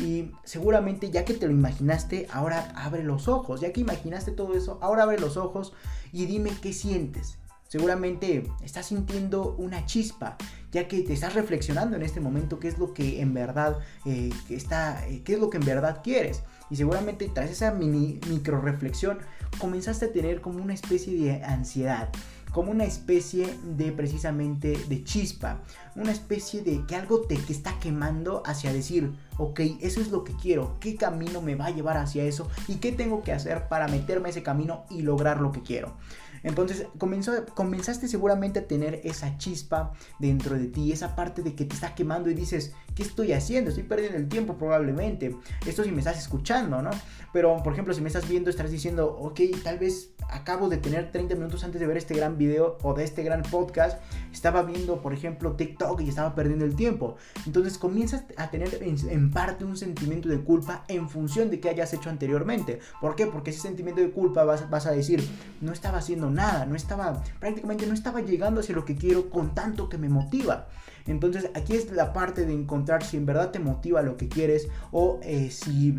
[0.00, 3.60] Y seguramente ya que te lo imaginaste, ahora abre los ojos.
[3.60, 5.72] Ya que imaginaste todo eso, ahora abre los ojos
[6.12, 7.38] y dime qué sientes.
[7.66, 10.36] seguramente estás sintiendo una chispa,
[10.70, 14.30] ya que te estás reflexionando en este momento qué es lo que en verdad eh,
[14.48, 16.42] está, eh, qué es lo que en verdad quieres.
[16.70, 19.18] Y seguramente tras esa mini micro reflexión
[19.58, 22.10] comenzaste a tener como una especie de ansiedad,
[22.54, 25.60] como una especie de precisamente de chispa,
[25.96, 30.22] una especie de que algo te que está quemando hacia decir, ok, eso es lo
[30.22, 33.66] que quiero, qué camino me va a llevar hacia eso y qué tengo que hacer
[33.66, 35.96] para meterme a ese camino y lograr lo que quiero.
[36.44, 41.64] Entonces comenzó, comenzaste seguramente a tener esa chispa dentro de ti, esa parte de que
[41.64, 43.70] te está quemando y dices, ¿qué estoy haciendo?
[43.70, 45.34] Estoy perdiendo el tiempo probablemente.
[45.66, 46.90] Esto si me estás escuchando, ¿no?
[47.32, 51.10] Pero por ejemplo, si me estás viendo, estarás diciendo, ok, tal vez acabo de tener
[51.10, 54.00] 30 minutos antes de ver este gran video o de este gran podcast,
[54.32, 57.16] estaba viendo, por ejemplo, TikTok y estaba perdiendo el tiempo.
[57.46, 61.92] Entonces comienzas a tener en, parte un sentimiento de culpa en función de qué hayas
[61.92, 62.80] hecho anteriormente.
[63.00, 63.26] ¿Por qué?
[63.26, 65.26] Porque ese sentimiento de culpa vas, vas a decir,
[65.60, 69.54] no estaba haciendo nada, no estaba, prácticamente no estaba llegando hacia lo que quiero con
[69.54, 70.68] tanto que me motiva.
[71.06, 74.68] Entonces aquí es la parte de encontrar si en verdad te motiva lo que quieres
[74.90, 75.98] o eh, si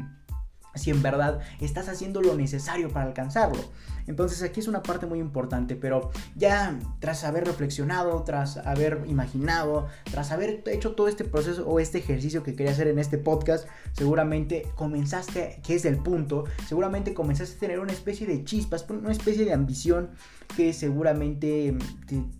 [0.75, 3.63] si en verdad estás haciendo lo necesario para alcanzarlo.
[4.07, 9.87] Entonces aquí es una parte muy importante, pero ya tras haber reflexionado, tras haber imaginado,
[10.09, 13.67] tras haber hecho todo este proceso o este ejercicio que quería hacer en este podcast,
[13.93, 19.11] seguramente comenzaste, que es el punto, seguramente comenzaste a tener una especie de chispas, una
[19.11, 20.09] especie de ambición
[20.55, 21.75] que seguramente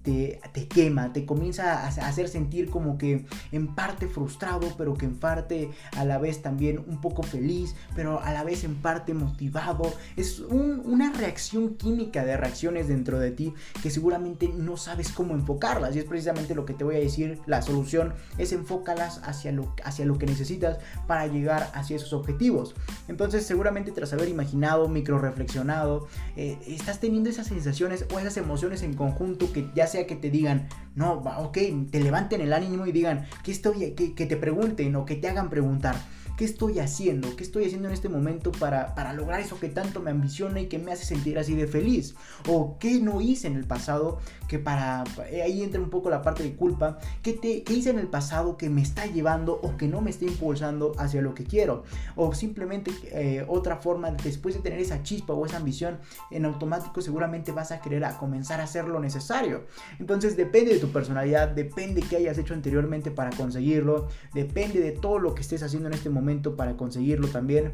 [0.03, 5.15] te, quema, te comienza a hacer sentir como que en parte frustrado, pero que en
[5.15, 9.93] parte a la vez también un poco feliz, pero a la vez en parte motivado.
[10.15, 15.95] Es una reacción química de reacciones dentro de ti que seguramente no sabes cómo enfocarlas.
[15.95, 17.39] Y es precisamente lo que te voy a decir.
[17.45, 22.75] La solución es enfócalas hacia lo, hacia lo que necesitas para llegar hacia esos objetivos.
[23.07, 28.83] Entonces seguramente tras haber imaginado, micro reflexionado, eh, estás teniendo esas sensaciones o esas emociones
[28.83, 31.57] en conjunto que ya sea que te digan, no, ok,
[31.91, 33.91] te levanten el ánimo y digan, que estoy?
[33.91, 35.95] Que, que te pregunten o que te hagan preguntar.
[36.37, 37.35] ¿Qué estoy haciendo?
[37.35, 40.67] ¿Qué estoy haciendo en este momento para, para lograr eso que tanto me ambiciona y
[40.67, 42.15] que me hace sentir así de feliz?
[42.47, 45.03] ¿O qué no hice en el pasado que para...
[45.29, 46.99] Eh, ahí entra un poco la parte de culpa.
[47.21, 50.09] ¿Qué, te, qué hice en el pasado que me está llevando o que no me
[50.09, 51.83] está impulsando hacia lo que quiero?
[52.15, 55.99] O simplemente eh, otra forma, después de tener esa chispa o esa ambición,
[56.31, 59.63] en automático seguramente vas a querer a comenzar a hacer lo necesario.
[59.99, 64.91] Entonces depende de tu personalidad, depende de qué hayas hecho anteriormente para conseguirlo, depende de
[64.91, 67.73] todo lo que estés haciendo en este momento para conseguirlo también.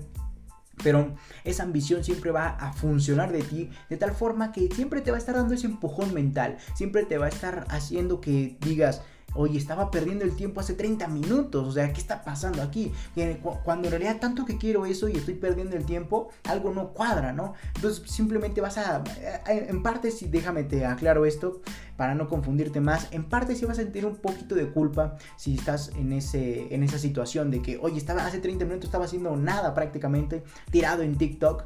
[0.83, 5.11] Pero esa ambición siempre va a funcionar de ti de tal forma que siempre te
[5.11, 6.57] va a estar dando ese empujón mental.
[6.75, 9.01] Siempre te va a estar haciendo que digas,
[9.33, 11.67] Oye, estaba perdiendo el tiempo hace 30 minutos.
[11.67, 12.91] O sea, ¿qué está pasando aquí?
[13.63, 17.33] Cuando en realidad tanto que quiero eso y estoy perdiendo el tiempo, algo no cuadra,
[17.33, 17.53] ¿no?
[17.75, 19.03] Entonces simplemente vas a...
[19.47, 21.61] Eh, en parte, si déjame te aclaro esto
[21.95, 25.55] para no confundirte más, en parte sí vas a sentir un poquito de culpa si
[25.55, 29.35] estás en, ese, en esa situación de que, oye, estaba hace 30 minutos, estaba haciendo
[29.35, 31.65] nada prácticamente, tirado en TikTok.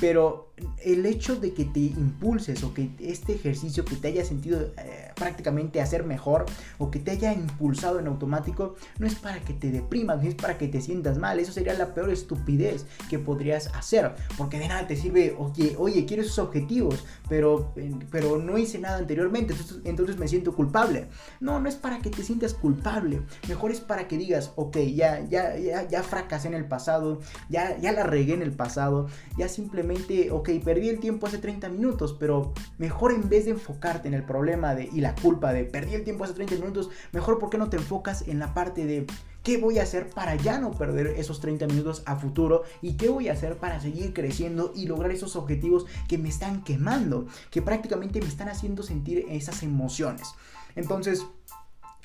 [0.00, 0.46] Pero
[0.84, 5.10] el hecho de que te impulses o que este ejercicio que te haya sentido eh,
[5.14, 6.46] prácticamente hacer mejor
[6.78, 10.34] o que te haya impulsado en automático no es para que te deprimas, no es
[10.34, 11.40] para que te sientas mal.
[11.40, 14.14] Eso sería la peor estupidez que podrías hacer.
[14.38, 17.72] Porque de nada te sirve, oye, oye quiero esos objetivos, pero,
[18.10, 21.08] pero no hice nada anteriormente, entonces, entonces me siento culpable.
[21.40, 23.22] No, no es para que te sientas culpable.
[23.48, 27.78] Mejor es para que digas, ok, ya, ya, ya, ya fracasé en el pasado, ya,
[27.78, 29.85] ya la regué en el pasado, ya simplemente
[30.30, 34.24] ok, perdí el tiempo hace 30 minutos, pero mejor en vez de enfocarte en el
[34.24, 37.68] problema de, y la culpa de perdí el tiempo hace 30 minutos, mejor porque no
[37.68, 39.06] te enfocas en la parte de
[39.42, 43.08] qué voy a hacer para ya no perder esos 30 minutos a futuro y qué
[43.08, 47.62] voy a hacer para seguir creciendo y lograr esos objetivos que me están quemando, que
[47.62, 50.28] prácticamente me están haciendo sentir esas emociones.
[50.74, 51.24] Entonces,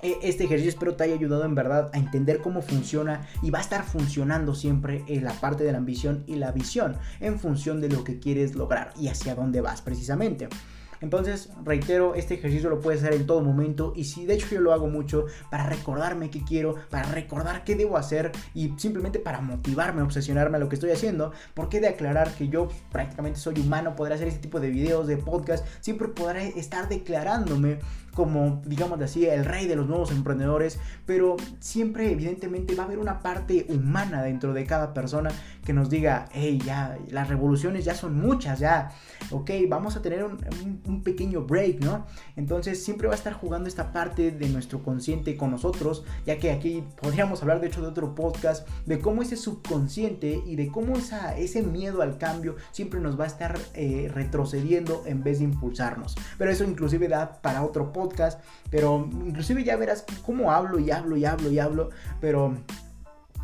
[0.02, 3.62] este ejercicio espero te haya ayudado en verdad a entender cómo funciona y va a
[3.62, 7.90] estar funcionando siempre en la parte de la ambición y la visión en función de
[7.90, 10.50] lo que quieres lograr y hacia dónde vas precisamente.
[11.02, 14.62] Entonces, reitero, este ejercicio lo puedes hacer en todo momento y si de hecho yo
[14.62, 19.42] lo hago mucho para recordarme qué quiero, para recordar qué debo hacer y simplemente para
[19.42, 23.96] motivarme, obsesionarme a lo que estoy haciendo, porque de aclarar que yo prácticamente soy humano,
[23.96, 27.80] podré hacer este tipo de videos, de podcast, siempre podré estar declarándome
[28.13, 33.00] como, digamos así, el rey de los nuevos emprendedores, pero siempre evidentemente va a haber
[33.00, 35.30] una parte humana dentro de cada persona
[35.63, 38.91] que nos diga, hey, ya, las revoluciones ya son muchas, ya,
[39.30, 42.06] ok, vamos a tener un, pequeño break, ¿no?
[42.36, 46.52] Entonces siempre va a estar jugando esta parte de nuestro consciente con nosotros, ya que
[46.52, 50.97] aquí podríamos hablar de hecho de otro podcast, de cómo ese subconsciente y de cómo
[50.97, 55.45] esa, ese miedo al cambio siempre nos va a estar eh, retrocediendo en vez de
[55.45, 56.15] impulsarnos.
[56.38, 58.01] Pero eso inclusive da para otro podcast,
[58.70, 62.56] pero inclusive ya verás cómo hablo y hablo y hablo y hablo, pero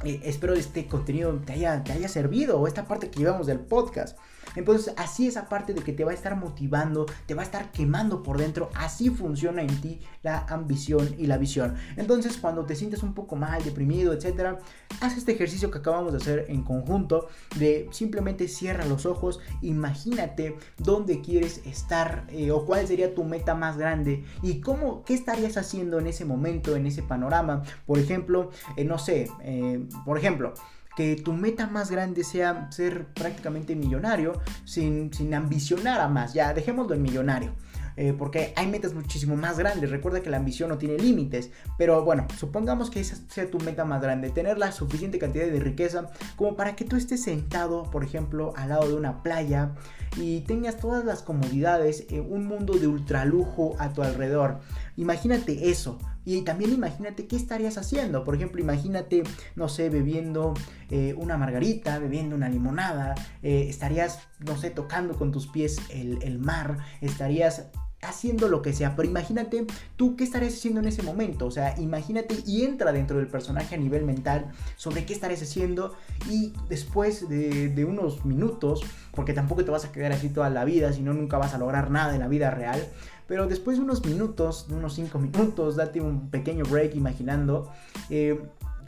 [0.04, 4.18] eh, espero este contenido te haya, te haya servido esta parte que llevamos del podcast.
[4.56, 7.72] Entonces, así esa parte de que te va a estar motivando, te va a estar
[7.72, 11.76] quemando por dentro, así funciona en ti la ambición y la visión.
[11.96, 14.60] Entonces, cuando te sientes un poco mal, deprimido, etcétera,
[15.02, 20.58] haz este ejercicio que acabamos de hacer en conjunto de simplemente cierra los ojos, imagínate
[20.78, 25.58] dónde quieres estar eh, o cuál sería tu meta más grande y cómo, qué estarías
[25.58, 27.64] haciendo en ese momento, en ese panorama.
[27.86, 30.54] Por ejemplo, eh, no sé, eh, por ejemplo,
[30.98, 36.34] que tu meta más grande sea ser prácticamente millonario sin, sin ambicionar a más.
[36.34, 37.54] Ya, dejémoslo en millonario.
[37.98, 39.92] Eh, porque hay metas muchísimo más grandes.
[39.92, 43.86] Recuerda que la ambición no tiene límites, pero bueno, supongamos que esa sea tu meta
[43.86, 48.04] más grande, tener la suficiente cantidad de riqueza como para que tú estés sentado, por
[48.04, 49.72] ejemplo, al lado de una playa
[50.16, 54.60] y tengas todas las comodidades, en un mundo de ultralujo a tu alrededor.
[54.98, 58.26] Imagínate eso, y también imagínate qué estarías haciendo.
[58.26, 59.24] Por ejemplo, imagínate,
[59.56, 60.54] no sé, bebiendo
[60.90, 63.16] eh, una margarita, bebiendo una limonada.
[63.44, 66.80] Eh, estarías, no sé, tocando con tus pies el, el mar.
[67.00, 67.68] Estarías
[68.02, 71.74] haciendo lo que sea, pero imagínate tú qué estarías haciendo en ese momento, o sea,
[71.80, 75.96] imagínate y entra dentro del personaje a nivel mental sobre qué estarías haciendo
[76.30, 78.82] y después de, de unos minutos,
[79.14, 81.58] porque tampoco te vas a quedar así toda la vida, si no nunca vas a
[81.58, 82.88] lograr nada en la vida real,
[83.28, 87.72] pero después de unos minutos, de unos 5 minutos, date un pequeño break imaginando,
[88.10, 88.42] eh,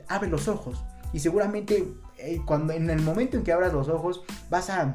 [0.07, 4.23] abre los ojos y seguramente eh, cuando en el momento en que abras los ojos
[4.49, 4.93] vas a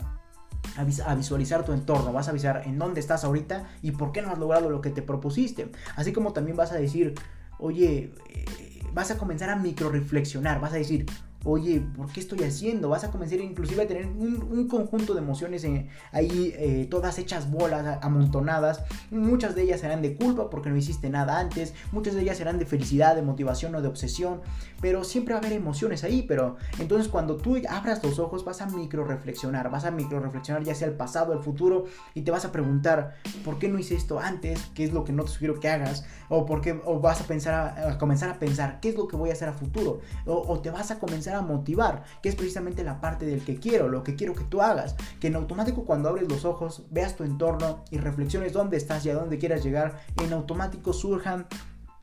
[0.77, 4.31] a, visualizar tu entorno, vas a avisar en dónde estás ahorita y por qué no
[4.31, 5.71] has logrado lo que te propusiste.
[5.97, 7.15] Así como también vas a decir,
[7.59, 11.07] oye, eh, vas a comenzar a micro reflexionar, vas a decir,
[11.45, 12.89] oye, ¿por qué estoy haciendo?
[12.89, 15.65] Vas a comenzar inclusive a tener un, conjunto de emociones
[16.13, 18.83] ahí eh, todas hechas bolas, amontonadas.
[19.11, 22.59] Muchas de ellas serán de culpa porque no hiciste nada antes, muchas de ellas serán
[22.59, 24.41] de felicidad, de motivación o de obsesión,
[24.81, 28.63] pero siempre va a haber emociones ahí, pero entonces cuando tú abras los ojos vas
[28.63, 32.31] a micro reflexionar, vas a micro reflexionar ya sea el pasado, el futuro y te
[32.31, 34.61] vas a preguntar, ¿por qué no hice esto antes?
[34.75, 36.07] ¿Qué es lo que no te sugiero que hagas?
[36.31, 39.17] O, por qué, o vas a, pensar a, comenzar a pensar, ¿qué es lo que
[39.17, 40.01] voy a hacer a futuro?
[40.27, 43.89] o te vas a comenzar a motivar, que es precisamente la parte del que quiero,
[43.89, 47.25] lo que quiero que tú hagas, que en automático cuando abres los ojos, veas tu
[47.25, 51.47] entorno y reflexiones dónde estás y a dónde quieras llegar, en automático surjan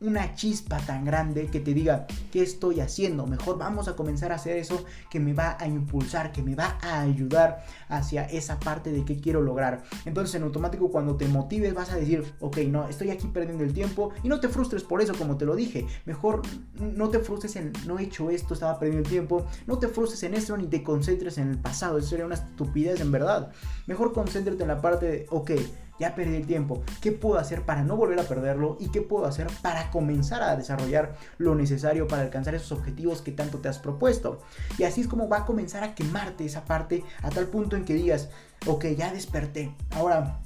[0.02, 3.28] una chispa tan grande que te diga qué estoy haciendo.
[3.28, 6.78] Mejor vamos a comenzar a hacer eso que me va a impulsar, que me va
[6.82, 9.84] a ayudar hacia esa parte de qué quiero lograr.
[10.06, 13.74] Entonces en automático cuando te motives vas a decir, ok, no, estoy aquí perdiendo el
[13.74, 15.86] tiempo y no te frustres por eso como te lo dije.
[16.06, 16.42] Mejor
[16.80, 19.46] no te frustres en no he hecho esto, estaba perdiendo el tiempo.
[19.68, 22.00] No te frustres en eso ni te concentres en el pasado.
[22.00, 23.52] Eso sería una estupidez en verdad.
[23.86, 25.52] Mejor concéntrate en la parte de, ok,
[26.02, 28.76] ya perdí el tiempo, ¿qué puedo hacer para no volver a perderlo?
[28.80, 33.32] ¿Y qué puedo hacer para comenzar a desarrollar lo necesario para alcanzar esos objetivos que
[33.32, 34.40] tanto te has propuesto?
[34.80, 37.86] Y así es como va a comenzar a quemarte esa parte a tal punto en
[37.86, 38.30] que digas,
[38.66, 40.40] ok, ya desperté, ahora...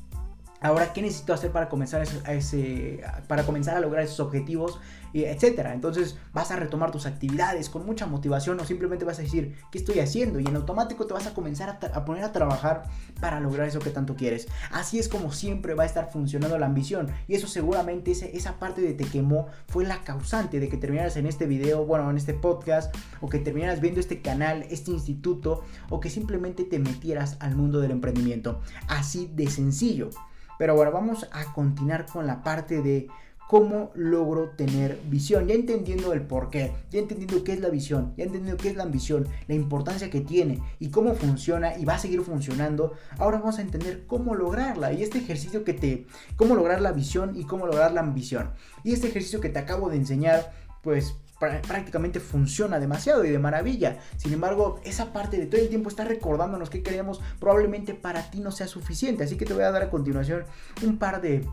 [0.65, 4.80] Ahora, ¿qué necesito hacer para comenzar, a ese, para comenzar a lograr esos objetivos?
[5.23, 5.73] etcétera.
[5.73, 9.78] Entonces vas a retomar tus actividades con mucha motivación o simplemente vas a decir, ¿qué
[9.78, 10.39] estoy haciendo?
[10.39, 12.84] Y en automático te vas a comenzar a, poner a trabajar
[13.21, 14.47] para lograr eso que tanto quieres.
[14.71, 17.08] Así es como siempre va a estar funcionando la ambición.
[17.30, 21.28] Y eso seguramente esa parte de te quemó fue la causante de que terminaras en
[21.28, 26.01] este video, bueno, en este podcast, o que terminaras viendo este canal, este instituto, o
[26.01, 28.60] que simplemente te metieras al mundo del emprendimiento.
[28.88, 30.10] Así de sencillo.
[30.58, 33.08] Pero bueno, vamos a continuar con la parte de
[33.48, 35.48] cómo logro tener visión.
[35.48, 38.76] Ya entendiendo el por qué, ya entendiendo qué es la visión, ya entendiendo qué es
[38.76, 43.39] la ambición, la importancia que tiene y cómo funciona y va a seguir funcionando, ahora
[43.39, 44.94] vamos a entender cómo lograrla.
[44.94, 48.52] Y este ejercicio que te, cómo lograr la visión y cómo lograr la ambición.
[48.84, 53.98] Y este ejercicio que te acabo de enseñar, pues prácticamente funciona demasiado y de maravilla.
[54.17, 58.39] Sin embargo, esa parte de todo el tiempo está recordándonos que queremos, probablemente para ti
[58.39, 59.24] no sea suficiente.
[59.24, 60.45] Así que te voy a dar a continuación
[60.84, 61.45] un par de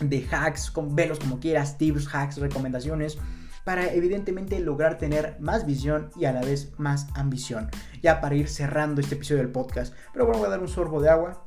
[0.00, 3.18] de hacks, con, velos como quieras, tips, hacks, recomendaciones
[3.64, 7.68] para evidentemente lograr tener más visión y a la vez más ambición.
[8.02, 9.92] Ya para ir cerrando este episodio del podcast.
[10.12, 11.46] Pero bueno, voy a dar un sorbo de agua.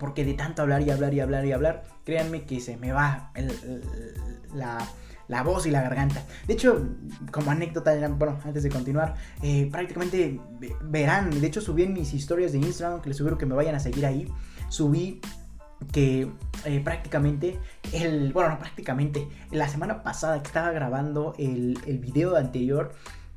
[0.00, 3.32] Porque de tanto hablar y hablar y hablar y hablar, créanme que se me va
[4.54, 6.24] la, voz y la garganta.
[6.48, 6.88] De hecho,
[7.30, 10.40] como anécdota, bueno, antes de continuar, eh, prácticamente
[10.82, 13.74] verán, de hecho subí en mis historias de Instagram, que les sugiero que me vayan
[13.76, 14.26] a seguir ahí,
[14.70, 15.20] subí
[15.92, 16.30] que
[16.64, 17.58] eh, prácticamente,
[17.92, 22.92] el, bueno, no prácticamente, la semana pasada que estaba grabando el, el video anterior,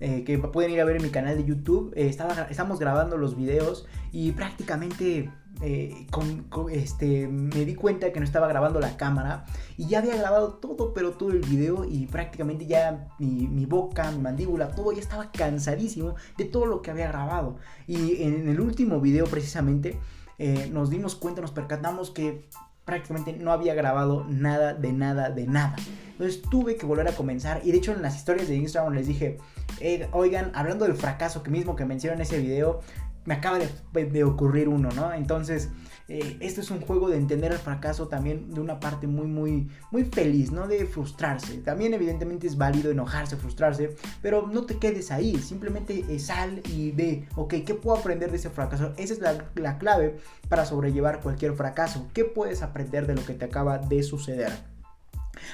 [0.05, 1.93] eh, que pueden ir a ver en mi canal de YouTube.
[1.95, 2.09] Eh,
[2.49, 5.31] estamos grabando los videos y prácticamente
[5.61, 9.45] eh, con, este, me di cuenta que no estaba grabando la cámara
[9.77, 14.19] y ya había grabado todo, pero todo el video y prácticamente ya mi, boca, mi
[14.19, 17.57] mandíbula, todo ya estaba cansadísimo de todo lo que había grabado.
[17.87, 19.99] Y en el último video precisamente
[20.71, 22.45] nos dimos cuenta, nos percatamos que
[22.85, 25.75] prácticamente no había grabado nada de nada de nada.
[26.11, 27.61] Entonces tuve que volver a comenzar.
[27.63, 29.37] Y de hecho en las historias de Instagram les dije,
[29.79, 32.81] eh, oigan, hablando del fracaso que mismo que mencioné en ese video,
[33.25, 35.13] me acaba de, ocurrir uno, ¿no?
[35.13, 35.69] Entonces,
[36.07, 39.69] eh, esto es un juego de entender el fracaso también de una parte muy, muy,
[39.91, 40.67] muy feliz, ¿no?
[40.67, 41.57] De frustrarse.
[41.59, 46.91] También evidentemente es válido enojarse, frustrarse, pero no te quedes ahí, simplemente eh, sal y
[46.91, 48.93] ve, ok, ¿qué puedo aprender de ese fracaso?
[48.97, 50.17] Esa es la, la clave
[50.49, 52.07] para sobrellevar cualquier fracaso.
[52.13, 54.72] ¿Qué puedes aprender de lo que te acaba de suceder?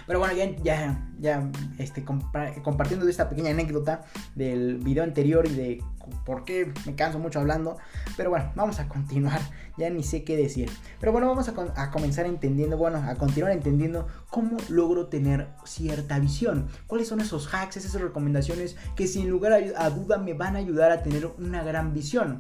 [0.08, 4.02] Pero bueno, ya, ya, ya este, compartiendo esta pequeña anécdota
[4.36, 5.84] del video anterior y de
[6.26, 7.78] por qué me canso mucho hablando.
[8.18, 9.40] Pero bueno, vamos a continuar.
[9.78, 10.70] Ya ni sé qué decir.
[11.00, 16.68] Pero bueno, vamos a, comenzar entendiendo, bueno, a continuar entendiendo cómo logro tener cierta visión.
[16.88, 20.92] ¿Cuáles son esos hacks, esas recomendaciones que sin lugar a duda me van a ayudar
[20.92, 22.40] a tener una gran visión?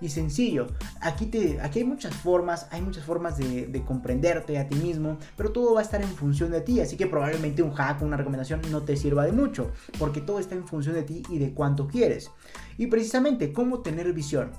[0.00, 0.66] Y sencillo.
[1.00, 5.52] Aquí, te, aquí hay muchas formas, hay muchas formas de, comprenderte a ti mismo, pero
[5.52, 6.80] todo va a estar en función de ti.
[6.80, 10.54] Así que probablemente un hack, una recomendación no te sirva de mucho, porque todo está
[10.54, 12.30] en función de ti y de cuánto quieres.
[12.76, 14.50] Y precisamente, ¿cómo tener visión?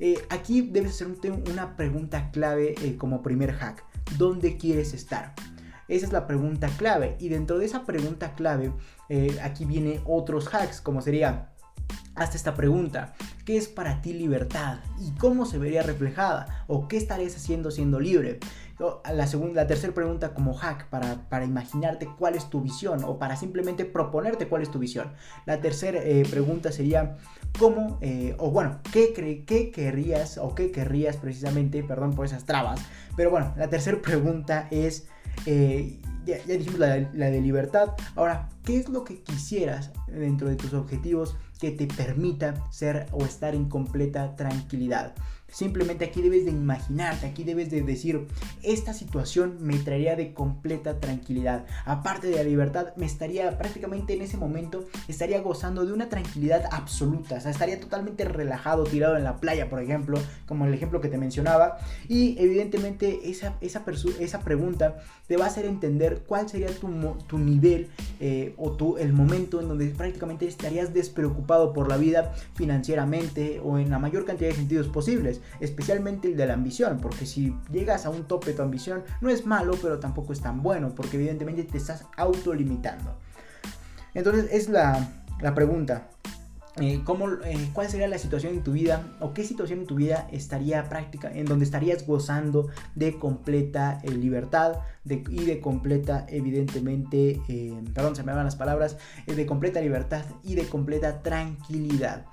[0.00, 1.08] Eh, aquí debes hacer
[1.50, 3.84] una pregunta clave eh, como primer hack.
[4.16, 5.34] ¿Dónde quieres estar?
[5.88, 7.16] Esa es la pregunta clave.
[7.18, 8.72] Y dentro de esa pregunta clave,
[9.08, 11.47] eh, aquí viene otros hacks, como sería
[12.14, 13.14] Hazte esta pregunta.
[13.44, 14.78] ¿Qué es para ti libertad?
[15.00, 16.64] ¿Y cómo se vería reflejada?
[16.66, 18.40] ¿O qué estarías haciendo siendo libre?
[19.12, 23.18] La, segunda, la tercera pregunta como hack para, para, imaginarte cuál es tu visión o
[23.18, 25.12] para simplemente proponerte cuál es tu visión.
[25.46, 27.16] La tercera eh, pregunta sería
[27.58, 29.12] cómo, eh, o bueno, ¿qué,
[29.46, 32.80] ¿qué querrías o qué querrías precisamente, perdón por esas trabas,
[33.16, 35.06] pero bueno, la tercera pregunta es...
[35.46, 37.92] Eh, ya, dijimos la, de libertad.
[38.14, 43.24] Ahora, ¿qué es lo que quisieras dentro de tus objetivos que te permita ser o
[43.24, 45.14] estar en completa tranquilidad?
[45.50, 48.26] Simplemente aquí debes de imaginarte, aquí debes de decir,
[48.62, 51.64] esta situación me traería de completa tranquilidad.
[51.86, 56.68] Aparte de la libertad, me estaría prácticamente en ese momento, estaría gozando de una tranquilidad
[56.70, 57.36] absoluta.
[57.36, 61.08] O sea, estaría totalmente relajado, tirado en la playa, por ejemplo, como el ejemplo que
[61.08, 61.78] te mencionaba.
[62.08, 63.84] Y evidentemente esa, esa,
[64.44, 66.88] pregunta te va a hacer entender cuál sería tu,
[67.26, 67.88] tu nivel
[68.20, 73.78] eh, o tu, el momento en donde prácticamente estarías despreocupado por la vida financieramente o
[73.78, 78.06] en la mayor cantidad de sentidos posibles especialmente el de la ambición, porque si llegas
[78.06, 81.16] a un tope de tu ambición no es malo, pero tampoco es tan bueno, porque
[81.16, 83.16] evidentemente te estás autolimitando.
[84.14, 85.08] Entonces es la,
[85.54, 86.08] pregunta,
[86.80, 89.96] eh, ¿cómo, eh, ¿cuál sería la situación en tu vida o qué situación en tu
[89.96, 97.40] vida estaría práctica, en donde estarías gozando de completa eh, libertad y de completa, evidentemente,
[97.94, 102.26] perdón, se me van las palabras, de completa libertad y de completa tranquilidad?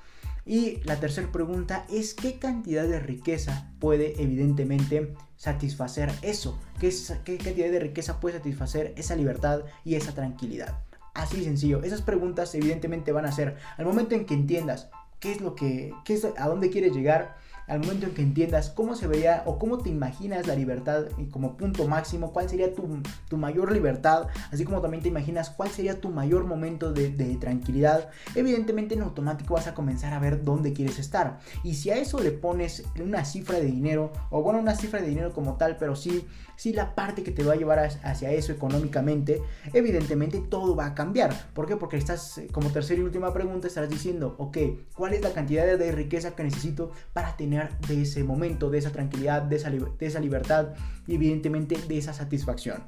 [0.46, 6.94] Y la tercera pregunta es qué cantidad de riqueza puede evidentemente satisfacer eso, qué,
[7.24, 10.80] qué cantidad de riqueza puede satisfacer esa libertad y esa tranquilidad.
[11.16, 14.90] Así sencillo, esas preguntas evidentemente van a ser al momento en que entiendas
[15.20, 17.38] qué es lo que, qué es, a dónde quieres llegar,
[17.68, 21.58] al momento en que entiendas cómo se vería o cómo te imaginas la libertad como
[21.58, 26.10] punto máximo, cuál sería tu, mayor libertad, así como también te imaginas cuál sería tu
[26.10, 27.10] mayor momento de,
[27.40, 31.40] tranquilidad, evidentemente en automático vas a comenzar a ver dónde quieres estar.
[31.64, 35.08] Y si a eso le pones una cifra de dinero, o bueno, una cifra de
[35.08, 38.52] dinero como tal, pero sí, sí la parte que te va a llevar hacia eso
[38.52, 39.42] económicamente,
[39.74, 41.52] evidentemente todo va a cambiar.
[41.54, 41.76] ¿Por qué?
[41.78, 44.58] Porque estás, como tercera y última pregunta, estarás diciendo, ok,
[44.96, 48.92] ¿cuál es la cantidad de riqueza que necesito para tener de ese momento, de esa
[48.92, 50.70] tranquilidad, de esa, de esa libertad
[51.08, 52.84] y evidentemente de esa satisfacción.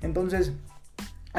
[0.00, 0.52] Entonces,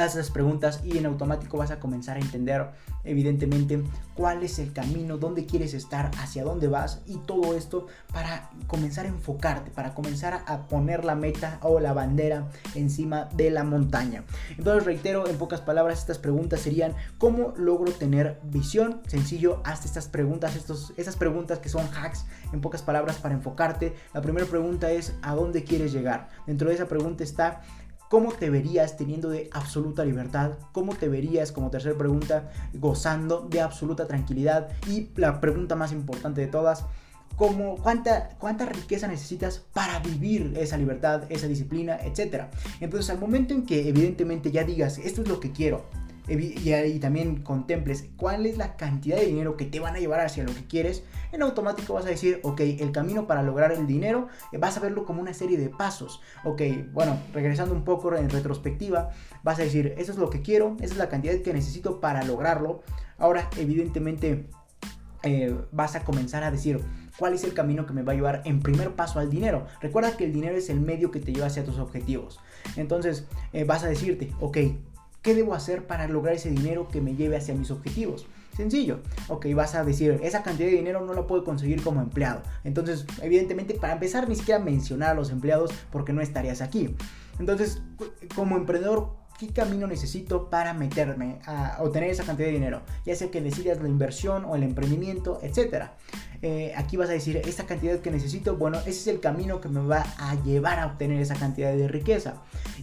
[0.00, 2.68] haz esas preguntas y en automático vas a comenzar a entender
[3.04, 3.82] evidentemente
[4.14, 9.06] cuál es el camino, dónde quieres estar, hacia dónde vas y todo esto para comenzar
[9.06, 14.24] a enfocarte, para comenzar a poner la meta o la bandera encima de la montaña.
[14.56, 19.00] Entonces reitero en pocas palabras estas preguntas serían ¿cómo logro tener visión?
[19.06, 23.94] Sencillo, haz estas preguntas, estos, esas preguntas que son hacks en pocas palabras para enfocarte.
[24.12, 26.28] La primera pregunta es ¿a dónde quieres llegar?
[26.46, 27.62] Dentro de esa pregunta está
[28.10, 30.54] ¿Cómo te verías teniendo de absoluta libertad?
[30.72, 34.68] ¿Cómo te verías, como tercera pregunta, gozando de absoluta tranquilidad?
[34.88, 36.86] Y la pregunta más importante de todas,
[37.36, 42.50] ¿cómo, cuánta, ¿cuánta riqueza necesitas para vivir esa libertad, esa disciplina, etcétera?
[42.80, 45.84] Entonces, al momento en que evidentemente ya digas, esto es lo que quiero,
[46.30, 50.44] y, también contemples cuál es la cantidad de dinero que te van a llevar hacia
[50.44, 51.02] lo que quieres,
[51.32, 54.80] en automático vas a decir, ok, el camino para lograr el dinero, eh, vas a
[54.80, 56.20] verlo como una serie de pasos.
[56.44, 56.62] Ok,
[56.92, 59.10] bueno, regresando un poco en retrospectiva,
[59.42, 62.22] vas a decir, eso es lo que quiero, esa es la cantidad que necesito para
[62.22, 62.82] lograrlo.
[63.18, 64.46] Ahora, evidentemente,
[65.22, 66.80] eh, vas a comenzar a decir,
[67.20, 69.66] cuál es el camino que me va a llevar en primer paso al dinero.
[69.80, 72.40] Recuerda que el dinero es el medio que te lleva hacia tus objetivos.
[72.76, 74.56] Entonces eh, vas a decirte, ok,
[75.22, 78.26] ¿Qué debo hacer para lograr ese dinero que me lleve hacia mis objetivos?
[78.56, 79.00] Sencillo.
[79.28, 82.42] Ok, vas a decir, esa cantidad de dinero no la puedo conseguir como empleado.
[82.64, 86.94] Entonces, evidentemente, para empezar, ni siquiera mencionar a los empleados porque no estarías aquí.
[87.38, 87.82] Entonces,
[88.34, 92.82] como emprendedor, ¿qué camino necesito para meterme a obtener esa cantidad de dinero?
[93.06, 95.94] Ya sea que decidas la inversión o el emprendimiento, etcétera.
[96.42, 99.68] Eh, aquí vas a decir, esta cantidad que necesito, bueno, ese es el camino que
[99.68, 102.34] me va a llevar a obtener esa cantidad de riqueza.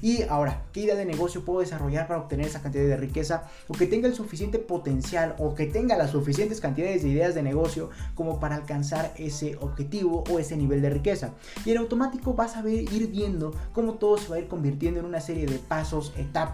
[0.01, 3.43] Y ahora, ¿qué idea de negocio puedo desarrollar para obtener esa cantidad de riqueza?
[3.67, 7.43] O que tenga el suficiente potencial o que tenga las suficientes cantidades de ideas de
[7.43, 11.33] negocio como para alcanzar ese objetivo o ese nivel de riqueza.
[11.65, 15.05] Y en automático vas a ir viendo cómo todo se va a ir convirtiendo en
[15.05, 16.46] una serie de pasos, etapas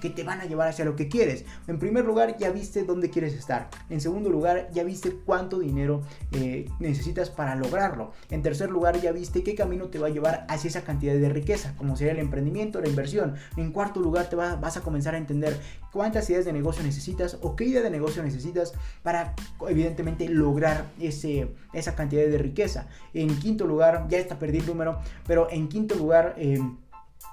[0.00, 1.44] que te van a llevar hacia lo que quieres.
[1.66, 3.68] En primer lugar, ya viste dónde quieres estar.
[3.88, 8.12] En segundo lugar, ya viste cuánto dinero eh, necesitas para lograrlo.
[8.30, 11.28] En tercer lugar, ya viste qué camino te va a llevar hacia esa cantidad de
[11.28, 13.34] riqueza, como sería el emprendimiento, la inversión.
[13.56, 15.58] En cuarto lugar, te vas a comenzar a entender
[15.92, 18.72] cuántas ideas de negocio necesitas o qué idea de negocio necesitas
[19.02, 19.34] para,
[19.68, 22.86] evidentemente, lograr ese, esa cantidad de riqueza.
[23.14, 26.34] En quinto lugar, ya está perdido el número, pero en quinto lugar...
[26.38, 26.60] Eh,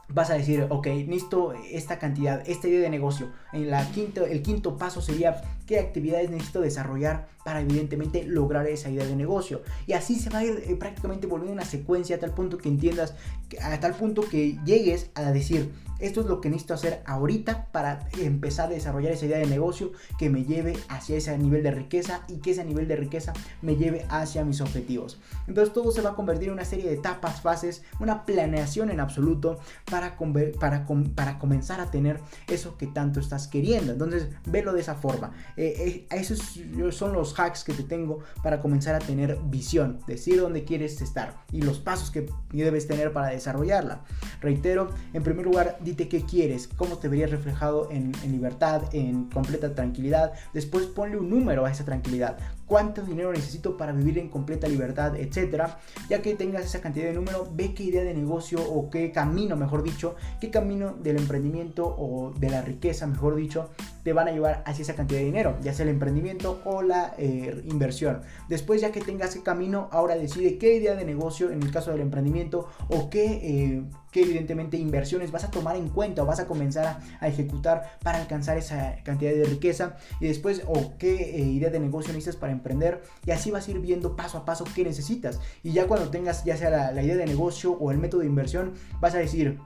[0.10, 3.30] vas a decir, ok, necesito esta cantidad, esta idea de negocio.
[3.54, 8.90] En la quinto, el quinto paso sería qué actividades necesito desarrollar para evidentemente lograr esa
[8.90, 9.62] idea de negocio.
[9.86, 12.70] Y así se va a ir eh, prácticamente volviendo una secuencia a tal punto que
[12.70, 13.14] entiendas,
[13.62, 18.08] a tal punto que llegues a decir, esto es lo que necesito hacer ahorita para
[18.20, 22.22] empezar a desarrollar esa idea de negocio que me lleve hacia ese nivel de riqueza
[22.28, 25.20] y que ese nivel de riqueza me lleve hacia mis objetivos.
[25.48, 29.00] Entonces todo se va a convertir en una serie de etapas, fases, una planeación en
[29.00, 29.60] absoluto
[29.90, 30.18] para,
[30.60, 33.94] para, para comenzar a tener eso que tanto estás queriendo.
[33.94, 35.32] Entonces velo de esa forma.
[35.58, 36.60] Eh, eh, esos
[36.96, 41.34] son los hacks que te tengo para comenzar a tener visión, decir dónde quieres estar
[41.52, 44.04] y los pasos que debes tener para desarrollarla.
[44.40, 49.26] Reitero, en primer lugar, dite qué quieres, cómo te verías reflejado en, en libertad, en
[49.30, 50.34] completa tranquilidad.
[50.54, 52.38] Después ponle un número a esa tranquilidad
[52.68, 55.80] cuánto dinero necesito para vivir en completa libertad, etcétera.
[56.10, 59.56] Ya que tengas esa cantidad de número, ve qué idea de negocio o qué camino,
[59.56, 63.70] mejor dicho, qué camino del emprendimiento o de la riqueza, mejor dicho,
[64.04, 67.14] te van a llevar hacia esa cantidad de dinero, ya sea el emprendimiento o la
[67.18, 68.22] eh, inversión.
[68.50, 71.92] Después, ya que tengas ese camino, ahora decide qué idea de negocio, en el caso
[71.92, 76.40] del emprendimiento, o qué, eh, qué evidentemente inversiones vas a tomar en cuenta o vas
[76.40, 79.98] a comenzar a, ejecutar para alcanzar esa cantidad de riqueza.
[80.20, 83.72] Y después, o qué eh, idea de negocio necesitas para emprender y así vas a
[83.72, 85.40] ir viendo paso a paso qué necesitas.
[85.64, 88.74] Y ya cuando tengas ya sea la idea de negocio o el método de inversión,
[89.00, 89.60] vas a decir,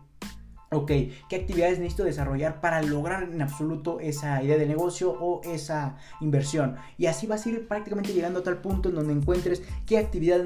[0.74, 0.90] Ok,
[1.28, 6.78] ¿qué actividades necesito desarrollar para lograr en absoluto esa idea de negocio o esa inversión?
[6.98, 10.46] Y así vas a ir prácticamente llegando a tal punto en donde encuentres qué actividades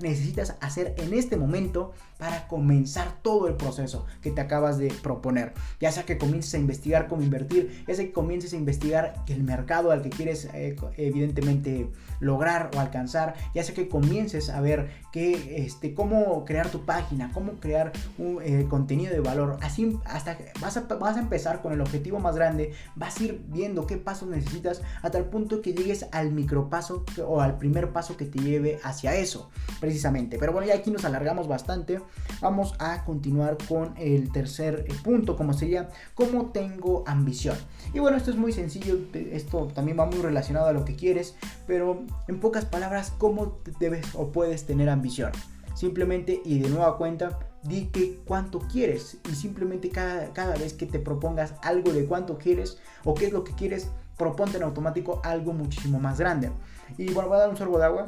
[0.00, 5.52] necesitas hacer en este momento para comenzar todo el proceso que te acabas de proponer.
[5.80, 9.42] Ya sea que comiences a investigar cómo invertir, ya sea que comiences a investigar el
[9.42, 14.90] mercado al que quieres eh, evidentemente lograr o alcanzar, ya sea que comiences a ver
[15.12, 20.36] que, este, cómo crear tu página, cómo crear un eh, contenido de valor así hasta
[20.60, 23.96] vas a, vas a empezar con el objetivo más grande, vas a ir viendo qué
[23.96, 28.38] pasos necesitas a tal punto que llegues al micropaso o al primer paso que te
[28.38, 29.50] lleve hacia eso,
[29.80, 30.38] precisamente.
[30.38, 32.00] Pero bueno, ya aquí nos alargamos bastante.
[32.40, 37.56] Vamos a continuar con el tercer eh, punto, como sería cómo tengo ambición.
[37.94, 41.36] Y bueno, esto es muy sencillo, esto también va muy relacionado a lo que quieres,
[41.66, 45.32] pero en pocas palabras, cómo debes o puedes tener ambición.
[45.74, 50.86] Simplemente y de nueva cuenta, di que cuánto quieres y simplemente cada, cada vez que
[50.86, 55.20] te propongas algo de cuánto quieres o qué es lo que quieres, proponte en automático
[55.24, 56.50] algo muchísimo más grande.
[56.98, 58.06] Y bueno, voy a dar un sorbo de agua.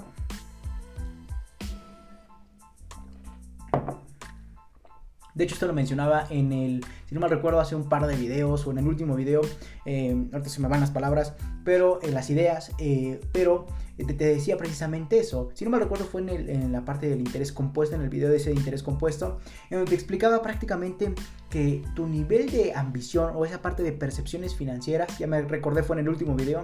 [5.35, 8.17] De hecho, esto lo mencionaba en el, si no mal recuerdo, hace un par de
[8.17, 9.43] videos o en el último video.
[9.85, 12.73] Eh, ahorita se me van las palabras, pero en las ideas.
[12.79, 13.67] Eh, pero
[14.05, 15.51] te, decía precisamente eso.
[15.55, 18.29] Si no mal recuerdo, fue en, en, la parte del interés compuesto, en el video
[18.29, 19.39] de ese interés compuesto,
[19.71, 21.15] en donde te explicaba prácticamente
[21.51, 25.97] que tu nivel de ambición o esa parte de percepciones financieras, ya me recordé, fue
[25.97, 26.63] en el último video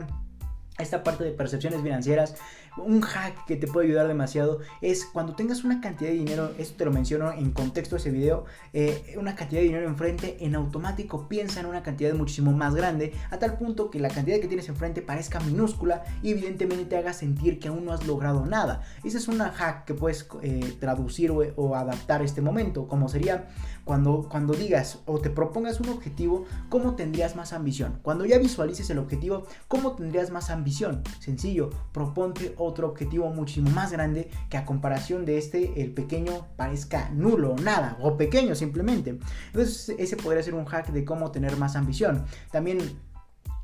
[0.78, 2.34] esta parte de percepciones financieras,
[2.78, 6.76] un hack que te puede ayudar demasiado es cuando tengas una cantidad de dinero, esto
[6.76, 10.54] te lo menciono en contexto de ese video, eh, una cantidad de dinero enfrente, en
[10.54, 14.48] automático piensa en una cantidad muchísimo más grande, a tal punto que la cantidad que
[14.48, 18.82] tienes enfrente parezca minúscula y evidentemente te haga sentir que aún no has logrado nada.
[19.04, 23.48] Esa es una hack que puedes eh, traducir o, o adaptar este momento, como sería
[23.84, 27.98] cuando, cuando digas o te propongas un objetivo, ¿cómo tendrías más ambición?
[28.02, 31.02] Cuando ya visualices el objetivo, ¿cómo tendrías más ambición?
[31.18, 37.10] Sencillo, proponte otro objetivo muchísimo más grande que a comparación de este, el pequeño parezca
[37.10, 39.18] nulo, nada, o pequeño simplemente.
[39.46, 42.24] Entonces ese podría ser un hack de cómo tener más ambición.
[42.50, 42.78] También,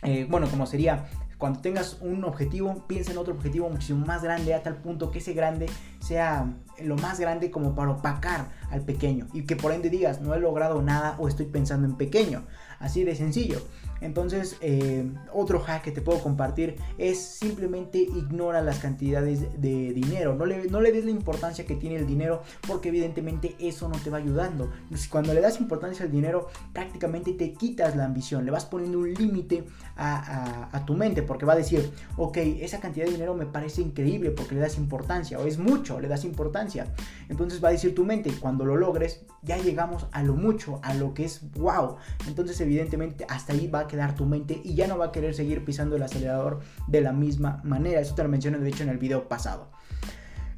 [0.03, 1.09] eh, bueno, como sería
[1.39, 5.19] cuando tengas un objetivo, piensa en otro objetivo muchísimo más grande a tal punto que
[5.19, 5.67] ese grande
[6.01, 10.35] sea lo más grande como para opacar al pequeño y que por ende digas no
[10.35, 12.45] he logrado nada o estoy pensando en pequeño.
[12.79, 13.61] Así de sencillo.
[14.01, 20.35] Entonces, eh, otro hack que te puedo compartir es simplemente ignora las cantidades de dinero.
[20.35, 23.99] No le, no le des la importancia que tiene el dinero porque evidentemente eso no
[23.99, 24.71] te va ayudando.
[25.11, 28.45] Cuando le das importancia al dinero, prácticamente te quitas la ambición.
[28.45, 29.65] Le vas poniendo un límite
[29.97, 34.31] a, tu mente porque va a decir, ok, esa cantidad de dinero me parece increíble
[34.31, 36.95] porque le das importancia o es mucho, le das importancia.
[37.29, 40.95] Entonces va a decir tu mente, cuando lo logres, ya llegamos a lo mucho, a
[40.95, 41.97] lo que es wow.
[42.27, 45.35] Entonces evidentemente hasta ahí va a quedar tu mente y ya no va a querer
[45.35, 48.01] seguir pisando el acelerador de la misma manera.
[48.01, 49.71] Eso te lo mencioné de hecho en el video pasado.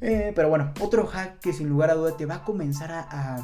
[0.01, 3.37] Eh, pero bueno, otro hack que sin lugar a duda te va a comenzar a,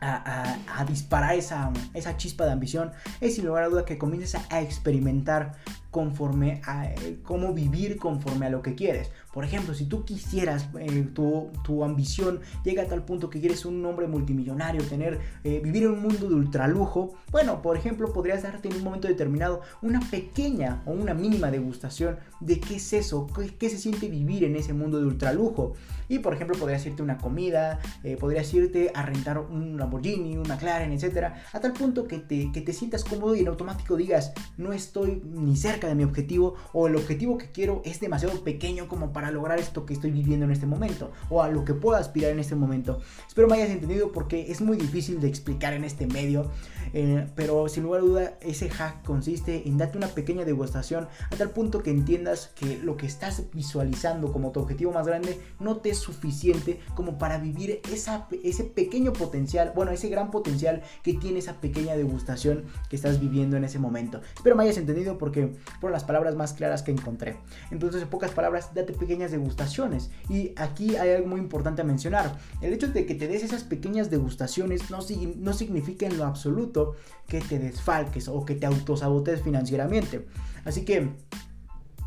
[0.00, 4.60] a, disparar esa, esa, chispa de ambición es sin lugar a duda que comiences a,
[4.60, 5.56] experimentar
[5.90, 9.10] conforme a eh, cómo vivir conforme a lo que quieres.
[9.32, 13.84] Por ejemplo, si tú quisieras, eh, tu, ambición llega a tal punto que quieres un
[13.86, 18.68] hombre multimillonario, tener, eh, vivir en un mundo de ultralujo, bueno, por ejemplo, podrías darte
[18.68, 23.26] en un momento determinado una pequeña o una mínima degustación de qué es eso,
[23.58, 25.74] qué, se siente vivir en ese mundo de ultralujo.
[26.08, 27.80] Y por ejemplo, podrías irte una comida,
[28.18, 32.62] podrías irte a rentar un Lamborghini, un McLaren, etcétera, a tal punto que te, que
[32.62, 36.88] te sientas cómodo y en automático digas, no estoy ni cerca de mi objetivo o
[36.88, 40.52] el objetivo que quiero es demasiado pequeño como para lograr esto que estoy viviendo en
[40.52, 43.00] este momento o a lo que puedo aspirar en este momento.
[43.26, 46.50] Espero me hayas entendido porque es muy difícil de explicar en este medio,
[46.92, 51.36] eh, pero sin lugar a duda ese hack consiste en darte una pequeña degustación a
[51.36, 55.76] tal punto que entiendas que lo que estás visualizando como tu objetivo más grande no
[55.78, 61.14] te es suficiente como para vivir esa, ese pequeño potencial, bueno, ese gran potencial que
[61.14, 64.20] tiene esa pequeña degustación que estás viviendo en ese momento.
[64.34, 67.36] Espero me hayas entendido porque fueron las palabras más claras que encontré.
[67.70, 70.10] Entonces, en pocas palabras, date pequeñas degustaciones.
[70.28, 72.36] Y aquí hay algo muy importante a mencionar.
[72.60, 74.98] El hecho de que te des esas pequeñas degustaciones no,
[75.36, 76.94] no significa en lo absoluto
[77.26, 80.26] que te desfalques o que te autosabotes financieramente.
[80.64, 81.10] Así que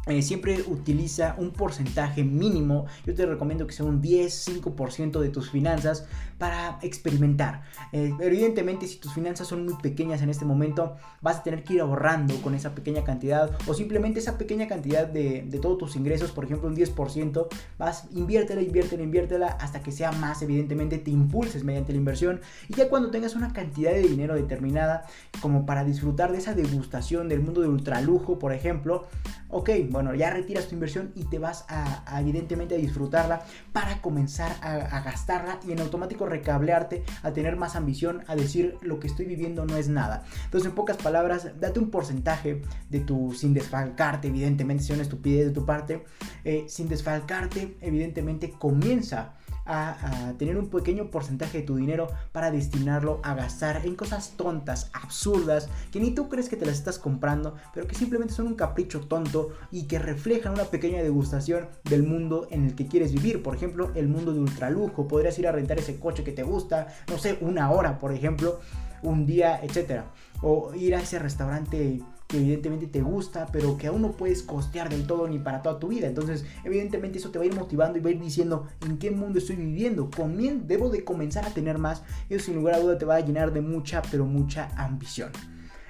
[0.07, 2.85] eh, siempre utiliza un porcentaje mínimo.
[3.05, 6.05] Yo te recomiendo que sea un 10-5% de tus finanzas
[6.39, 7.61] para experimentar.
[7.91, 11.75] Eh, evidentemente, si tus finanzas son muy pequeñas en este momento, vas a tener que
[11.75, 16.31] ir ahorrando con esa pequeña cantidad o simplemente esa pequeña cantidad de, todos tus ingresos,
[16.31, 17.47] por ejemplo, un 10%,
[17.77, 20.41] vas, inviértela, inviértela, inviértela hasta que sea más.
[20.41, 25.05] Evidentemente, te impulses mediante la inversión y ya cuando tengas una cantidad de dinero determinada
[25.41, 29.05] como para disfrutar de esa degustación del mundo de ultralujo, por ejemplo,
[29.51, 34.55] ok, bueno, ya retiras tu inversión y te vas a, evidentemente a disfrutarla para comenzar
[34.61, 39.25] a, gastarla y en automático recablearte a tener más ambición, a decir lo que estoy
[39.25, 40.23] viviendo no es nada.
[40.45, 45.03] Entonces, en pocas palabras, date un porcentaje de tu, sin desfalcarte, evidentemente, si es una
[45.03, 46.03] estupidez de tu parte,
[46.43, 49.35] eh, sin desfalcarte, evidentemente comienza
[49.71, 54.89] a, tener un pequeño porcentaje de tu dinero para destinarlo a gastar en cosas tontas,
[54.93, 58.55] absurdas, que ni tú crees que te las estás comprando, pero que simplemente son un
[58.55, 63.41] capricho tonto y que reflejan una pequeña degustación del mundo en el que quieres vivir.
[63.43, 65.07] Por ejemplo, el mundo de ultralujo.
[65.07, 68.59] Podrías ir a rentar ese coche que te gusta, no sé, una hora, por ejemplo,
[69.01, 70.11] un día, etcétera.
[70.41, 72.01] O ir a ese restaurante
[72.31, 75.79] que evidentemente te gusta, pero que aún no puedes costear del todo ni para toda
[75.79, 76.07] tu vida.
[76.07, 79.11] Entonces, evidentemente eso te va a ir motivando y va a ir diciendo en qué
[79.11, 80.09] mundo estoy viviendo.
[80.09, 82.03] Comien debo de comenzar a tener más.
[82.29, 85.31] Eso sin lugar a duda te va a llenar de mucha, pero mucha ambición.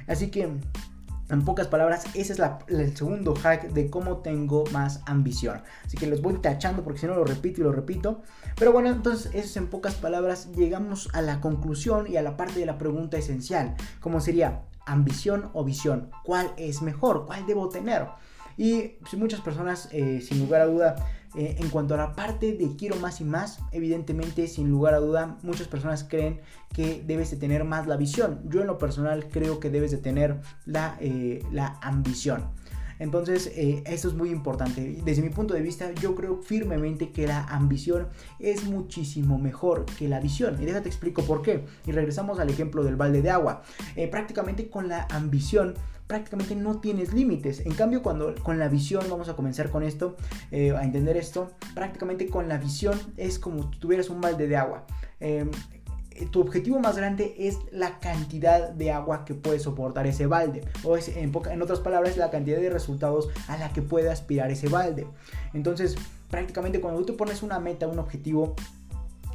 [0.07, 0.49] Así que
[1.29, 5.61] en pocas palabras, ese es el segundo hack de cómo tengo más ambición.
[5.85, 8.23] Así que los voy tachando porque si no lo repito y lo repito.
[8.57, 10.51] Pero bueno, entonces eso es en pocas palabras.
[10.53, 13.75] Llegamos a la conclusión y a la parte de la pregunta esencial.
[14.01, 16.09] Como sería ambición o visión.
[16.23, 17.25] ¿Cuál es mejor?
[17.25, 18.07] ¿Cuál debo tener?
[18.57, 20.95] Y muchas personas, eh, sin lugar a duda,
[21.35, 24.99] eh, en cuanto a la parte de quiero más y más, evidentemente, sin lugar a
[24.99, 26.41] duda, muchas personas creen
[26.73, 28.41] que debes de tener más la visión.
[28.49, 32.49] Yo en lo personal creo que debes de tener la, eh, la ambición.
[33.01, 34.99] Entonces, eh, esto es muy importante.
[35.03, 38.07] Desde mi punto de vista, yo creo firmemente que la ambición
[38.39, 40.61] es muchísimo mejor que la visión.
[40.61, 41.65] Y déjate explico por qué.
[41.85, 43.63] Y regresamos al ejemplo del balde de agua.
[44.11, 45.73] prácticamente con la ambición
[46.11, 47.65] prácticamente no tienes límites.
[47.65, 50.17] En cambio, cuando con la visión, vamos a comenzar con esto,
[50.51, 54.57] eh, a entender esto, prácticamente con la visión es como si tuvieras un balde de
[54.57, 54.85] agua.
[55.21, 55.49] Em,
[56.31, 60.63] tu objetivo más grande es la cantidad de agua que puede soportar ese balde.
[60.83, 64.51] O es, en, en otras palabras, la cantidad de resultados a la que puede aspirar
[64.51, 65.07] ese balde.
[65.53, 65.95] Entonces,
[66.29, 68.55] prácticamente cuando tú te pones una meta, un objetivo,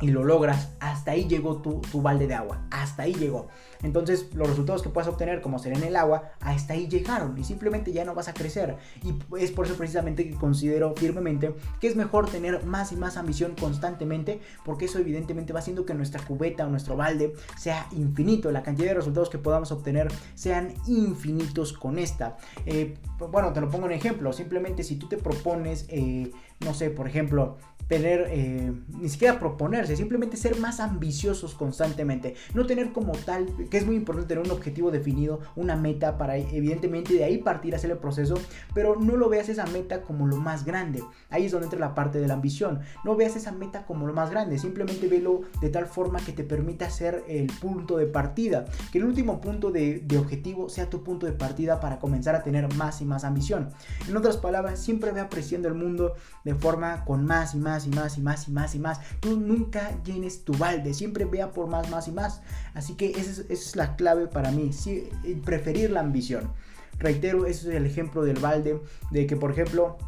[0.01, 3.49] y lo logras, hasta ahí llegó tu, tu, balde de agua, hasta ahí llegó.
[3.83, 7.45] Entonces los resultados que puedas obtener como ser en el agua, hasta ahí llegaron y
[7.45, 8.77] simplemente ya no vas a crecer.
[9.03, 13.17] Y es por eso precisamente que considero firmemente que es mejor tener más y más
[13.17, 18.51] ambición constantemente, porque eso evidentemente va haciendo que nuestra cubeta o nuestro balde sea infinito,
[18.51, 22.37] la cantidad de resultados que podamos obtener sean infinitos con esta.
[22.67, 22.99] Eh,
[23.31, 26.31] bueno, te lo pongo en ejemplo, simplemente si tú te propones, eh,
[26.61, 27.57] no sé, por ejemplo,
[27.89, 32.35] tener, eh, ni siquiera proponerse, simplemente ser más ambiciosos constantemente.
[32.55, 36.37] No tener como tal, que es muy importante tener un objetivo definido, una meta para
[36.37, 38.35] evidentemente de ahí partir a hacer el proceso,
[38.75, 41.03] pero no lo veas esa meta como lo más grande.
[41.31, 42.81] Ahí es donde entra la parte de la ambición.
[43.05, 46.45] No veas esa meta como lo más grande, simplemente velo de tal forma que te
[46.45, 48.65] permita ser el punto de partida.
[48.91, 52.43] Que el último punto de, de objetivo sea tu punto de partida para comenzar a
[52.43, 53.71] tener más y más ambición.
[54.09, 56.15] En otras palabras, siempre ve apreciando el mundo
[56.45, 59.01] de forma con más y más y más y más y más y más.
[59.21, 62.41] Tú nunca llenes tu balde, siempre vea por más, más y más.
[62.73, 65.11] Así que esa es, la clave para mí, sí,
[65.45, 66.53] preferir la ambición.
[66.99, 69.99] Reitero, ese es el ejemplo del balde, de que por ejemplo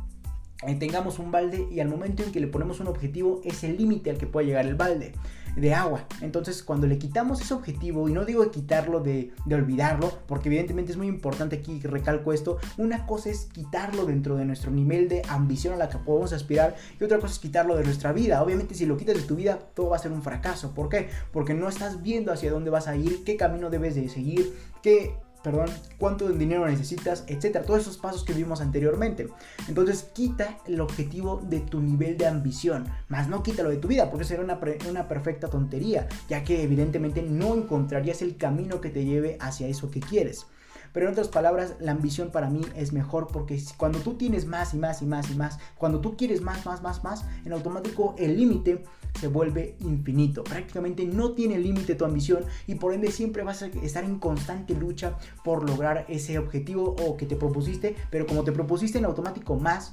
[0.66, 3.76] eh, tengamos un balde y al momento en que le ponemos un objetivo es el
[3.76, 5.12] límite al que puede llegar el balde
[5.56, 6.04] de agua.
[6.20, 10.92] Entonces, cuando le quitamos ese objetivo, y no digo de quitarlo, de, olvidarlo, porque evidentemente
[10.92, 15.22] es muy importante aquí, recalco esto, una cosa es quitarlo dentro de nuestro nivel de
[15.28, 18.42] ambición a la que podemos aspirar, y otra cosa es quitarlo de nuestra vida.
[18.42, 20.74] Obviamente, si lo quitas de tu vida, todo va a ser un fracaso.
[20.74, 21.08] ¿Por qué?
[21.32, 25.14] Porque no estás viendo hacia dónde vas a ir, qué camino debes de seguir, qué
[25.42, 25.68] perdón,
[25.98, 29.28] cuánto dinero necesitas, etcétera, todos esos pasos que vimos anteriormente.
[29.68, 34.10] Entonces, quita el objetivo de tu nivel de ambición, más no quítalo de tu vida,
[34.10, 34.58] porque sería una,
[34.88, 39.90] una perfecta tontería, ya que evidentemente no encontrarías el camino que te lleve hacia eso
[39.90, 40.46] que quieres.
[40.92, 44.74] Pero en otras palabras, la ambición para mí es mejor porque cuando tú tienes más
[44.74, 48.14] y más y más y más, cuando tú quieres más, más, más, más, en automático
[48.18, 48.84] el límite
[49.18, 50.44] se vuelve infinito.
[50.44, 54.74] Prácticamente no tiene límite tu ambición y por ende siempre vas a estar en constante
[54.74, 59.56] lucha por lograr ese objetivo o que te propusiste, pero como te propusiste en automático
[59.56, 59.92] más,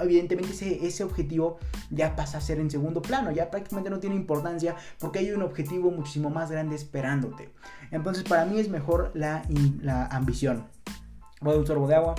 [0.00, 1.58] evidentemente ese, ese, objetivo
[1.90, 5.42] ya pasa a ser en segundo plano, ya prácticamente no tiene importancia porque hay un
[5.42, 7.50] objetivo muchísimo más grande esperándote.
[7.90, 9.42] Entonces para mí es mejor la,
[9.80, 10.66] la ambición.
[11.40, 12.14] Voy a un sorbo de agua.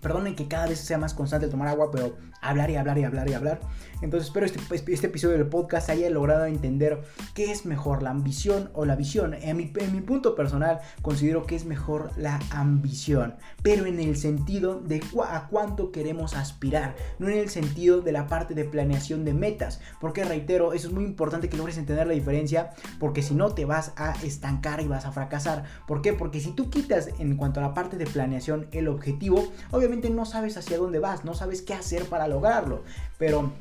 [0.00, 3.28] Perdonen que cada vez sea más constante tomar agua, pero hablar y hablar y hablar
[3.28, 3.60] y hablar.
[4.02, 4.60] Entonces espero este,
[4.92, 7.02] este episodio del podcast haya logrado entender
[7.34, 9.34] qué es mejor, la ambición o la visión.
[9.34, 14.16] En mi, en mi punto personal considero que es mejor la ambición, pero en el
[14.16, 19.24] sentido de a cuánto queremos aspirar, no en el sentido de la parte de planeación
[19.24, 19.80] de metas.
[20.00, 23.64] Porque reitero, eso es muy importante que logres entender la diferencia, porque si no te
[23.64, 25.64] vas a estancar y vas a fracasar.
[25.86, 26.12] ¿Por qué?
[26.12, 30.24] Porque si tú quitas en cuanto a la parte de planeación el objetivo, obviamente no
[30.24, 32.84] sabes hacia dónde vas, no sabes qué hacer para lograrlo.
[33.18, 33.52] Pero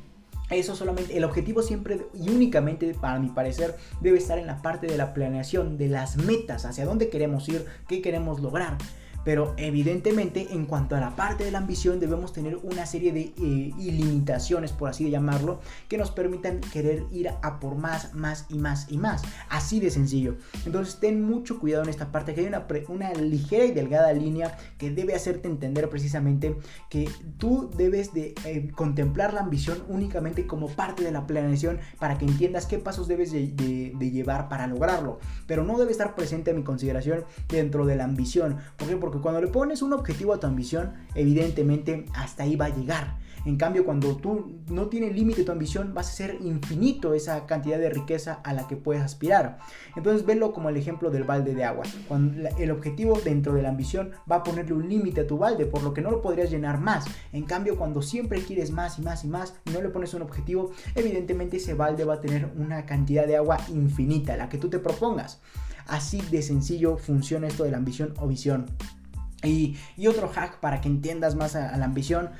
[0.49, 4.87] eso solamente, el objetivo siempre y únicamente, para mi parecer, debe estar en la parte
[4.87, 8.77] de la planeación, de las metas, hacia dónde queremos ir, qué queremos lograr.
[9.23, 13.21] Pero evidentemente en cuanto a la parte de la ambición debemos tener una serie de
[13.21, 18.57] eh, ilimitaciones, por así llamarlo, que nos permitan querer ir a por más, más y
[18.57, 19.21] más y más.
[19.49, 20.37] Así de sencillo.
[20.65, 24.57] Entonces ten mucho cuidado en esta parte, que hay una, una ligera y delgada línea
[24.77, 26.55] que debe hacerte entender precisamente
[26.89, 32.17] que tú debes de eh, contemplar la ambición únicamente como parte de la planeación para
[32.17, 33.49] que entiendas qué pasos debes de,
[34.09, 35.19] llevar para lograrlo.
[35.47, 38.57] Pero no debe estar presente a mi consideración dentro de la ambición.
[38.77, 38.95] ¿Por qué?
[38.97, 43.17] Porque cuando le pones un objetivo a tu ambición, evidentemente hasta ahí va a llegar.
[43.45, 47.79] En cambio, cuando tú no tienes límite tu ambición, vas a ser infinito esa cantidad
[47.79, 49.59] de riqueza a la que puedes aspirar.
[49.95, 51.85] Entonces, velo como el ejemplo del balde de agua.
[52.07, 55.65] Cuando el objetivo dentro de la ambición va a ponerle un límite a tu balde,
[55.65, 57.05] por lo que no lo podrías llenar más.
[57.31, 60.21] En cambio, cuando siempre quieres más y más y más y no le pones un
[60.21, 64.69] objetivo, evidentemente ese balde va a tener una cantidad de agua infinita, la que tú
[64.69, 65.39] te propongas.
[65.87, 68.67] Así de sencillo funciona esto de la ambición o visión.
[69.43, 69.77] Y,
[70.07, 72.31] otro hack para que entiendas más a, la ambición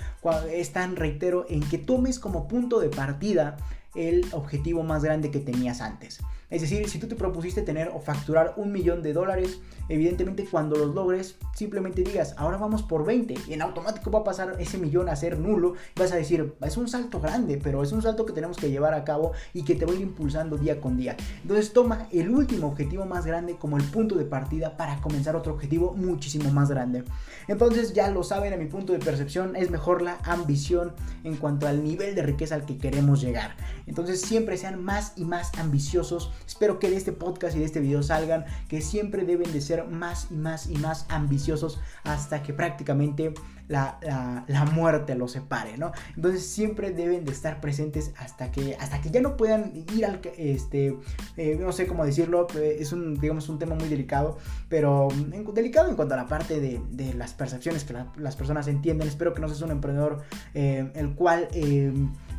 [0.52, 3.58] es tan reitero en que tomes como punto de partida
[3.96, 6.20] el objetivo más grande que tenías antes.
[6.50, 10.78] Es decir, si tú te propusiste tener o facturar un millón de dólares, evidentemente cuando
[10.78, 14.80] los logres, simplemente digas, ahora vamos por 20 y en automático va a pasar ese
[14.80, 15.74] millón a ser nulo.
[15.96, 18.96] Vas a decir, es un salto grande, pero es un salto que tenemos que llevar
[18.96, 21.16] a cabo y que te voy impulsando día con día.
[21.42, 25.54] Entonces toma el último objetivo más grande como el punto de partida para comenzar otro
[25.54, 27.04] objetivo muchísimo más grande.
[27.48, 30.94] Entonces ya lo saben, a mi punto de percepción es mejor la ambición
[31.24, 33.56] en cuanto al nivel de riqueza al que queremos llegar.
[33.86, 37.80] Entonces siempre sean más y más ambiciosos Espero que de este podcast y de este
[37.80, 42.54] video salgan que siempre deben de ser más y más y más ambiciosos hasta que
[42.54, 43.34] prácticamente
[43.70, 45.92] la, muerte los separe, ¿no?
[46.16, 50.20] Entonces siempre deben de estar presentes hasta que, hasta que ya no puedan ir al,
[50.38, 50.98] este,
[51.38, 54.38] eh, no sé cómo decirlo, eh, es un, digamos, un tema muy delicado,
[54.68, 55.08] pero
[55.54, 59.08] delicado en cuanto a la parte de, las percepciones que las personas entienden.
[59.08, 60.22] Espero que no seas un emprendedor
[60.54, 61.48] eh, el cual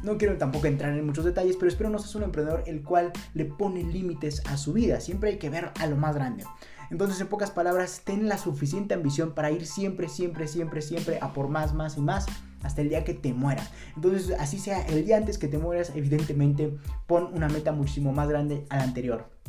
[0.03, 3.13] no quiero tampoco entrar en muchos detalles, pero espero no seas un emprendedor el cual
[3.35, 5.01] le pone límites a su vida.
[5.01, 6.45] Siempre hay que ver a lo más grande.
[6.91, 11.33] Entonces, en pocas palabras, ten la suficiente ambición para ir siempre, siempre, siempre, siempre a
[11.33, 12.27] por más, más y más
[12.63, 13.71] hasta el día que te mueras.
[13.95, 16.77] Entonces, así sea el día antes que te mueras, evidentemente
[17.07, 19.40] pon una meta muchísimo más grande a la anterior.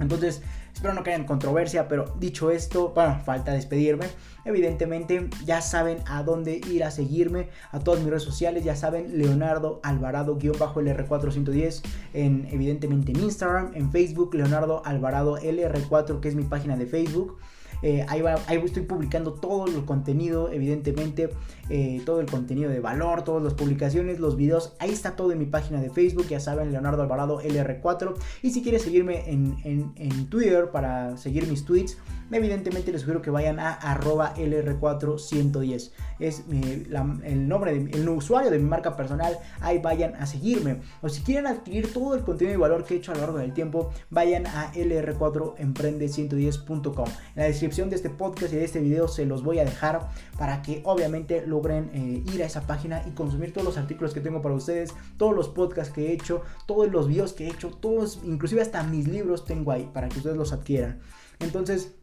[0.00, 0.42] Entonces,
[0.72, 4.06] espero no caigan en controversia, pero dicho esto, bueno, falta despedirme.
[4.44, 9.18] Evidentemente, ya saben a dónde ir a seguirme, a todas mis redes sociales, ya saben,
[9.18, 11.82] Leonardo Alvarado-LR410,
[12.14, 17.36] en, evidentemente en Instagram, en Facebook, Leonardo Alvarado LR4, que es mi página de Facebook.
[17.82, 18.22] Eh, ahí,
[18.62, 21.30] estoy publicando todo el contenido, evidentemente,
[21.70, 24.74] eh, todo el contenido de valor, todas las publicaciones, los videos.
[24.78, 28.14] Ahí está todo en mi página de Facebook, ya saben, Leonardo Alvarado LR4.
[28.42, 31.96] Y si quieres seguirme en, en Twitter para seguir mis tweets,
[32.36, 35.90] evidentemente les sugiero que vayan a arroba LR4110.
[36.18, 39.38] Es el nombre, de, el usuario de mi marca personal.
[39.60, 40.80] Ahí vayan a seguirme.
[41.02, 43.38] O si quieren adquirir todo el contenido y valor que he hecho a lo largo
[43.38, 47.08] del tiempo, vayan a lr4emprende110.com.
[47.08, 50.08] En la descripción de este podcast y de este video se los voy a dejar
[50.38, 54.42] para que obviamente eh, ir a esa página y consumir todos los artículos que tengo
[54.42, 58.20] para ustedes, todos los podcasts que he hecho, todos los videos que he hecho, todos,
[58.24, 61.00] inclusive hasta mis libros tengo ahí para que ustedes los adquieran.
[61.38, 61.94] Entonces,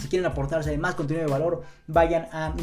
[0.00, 2.54] si quieren aportarse más contenido de valor, vayan a,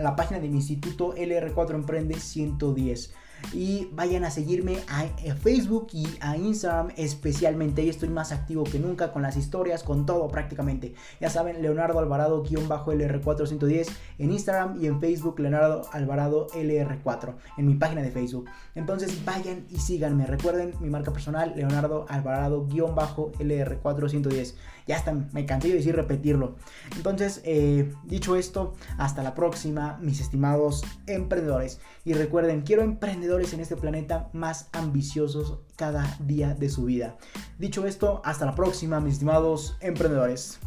[0.00, 3.14] la página de mi instituto LR4 Emprende 110
[3.52, 7.82] y vayan a seguirme a, Facebook y a Instagram especialmente.
[7.82, 10.94] Ahí estoy más activo que nunca con las historias, con todo prácticamente.
[11.20, 13.88] Ya saben, Leonardo Alvarado-LR410
[14.18, 18.48] en Instagram y en Facebook Leonardo Alvarado LR4 en mi página de Facebook.
[18.74, 20.26] Entonces vayan y síganme.
[20.26, 24.54] Recuerden mi marca personal Leonardo Alvarado-LR410.
[24.90, 26.56] Ya está, me cansé de decir repetirlo.
[26.96, 31.78] Entonces, eh, dicho esto, hasta la próxima, mis estimados emprendedores.
[32.04, 37.16] Y recuerden, quiero emprendedores en este planeta más ambiciosos cada día de su vida.
[37.56, 40.58] Dicho esto, hasta la próxima, mis estimados emprendedores.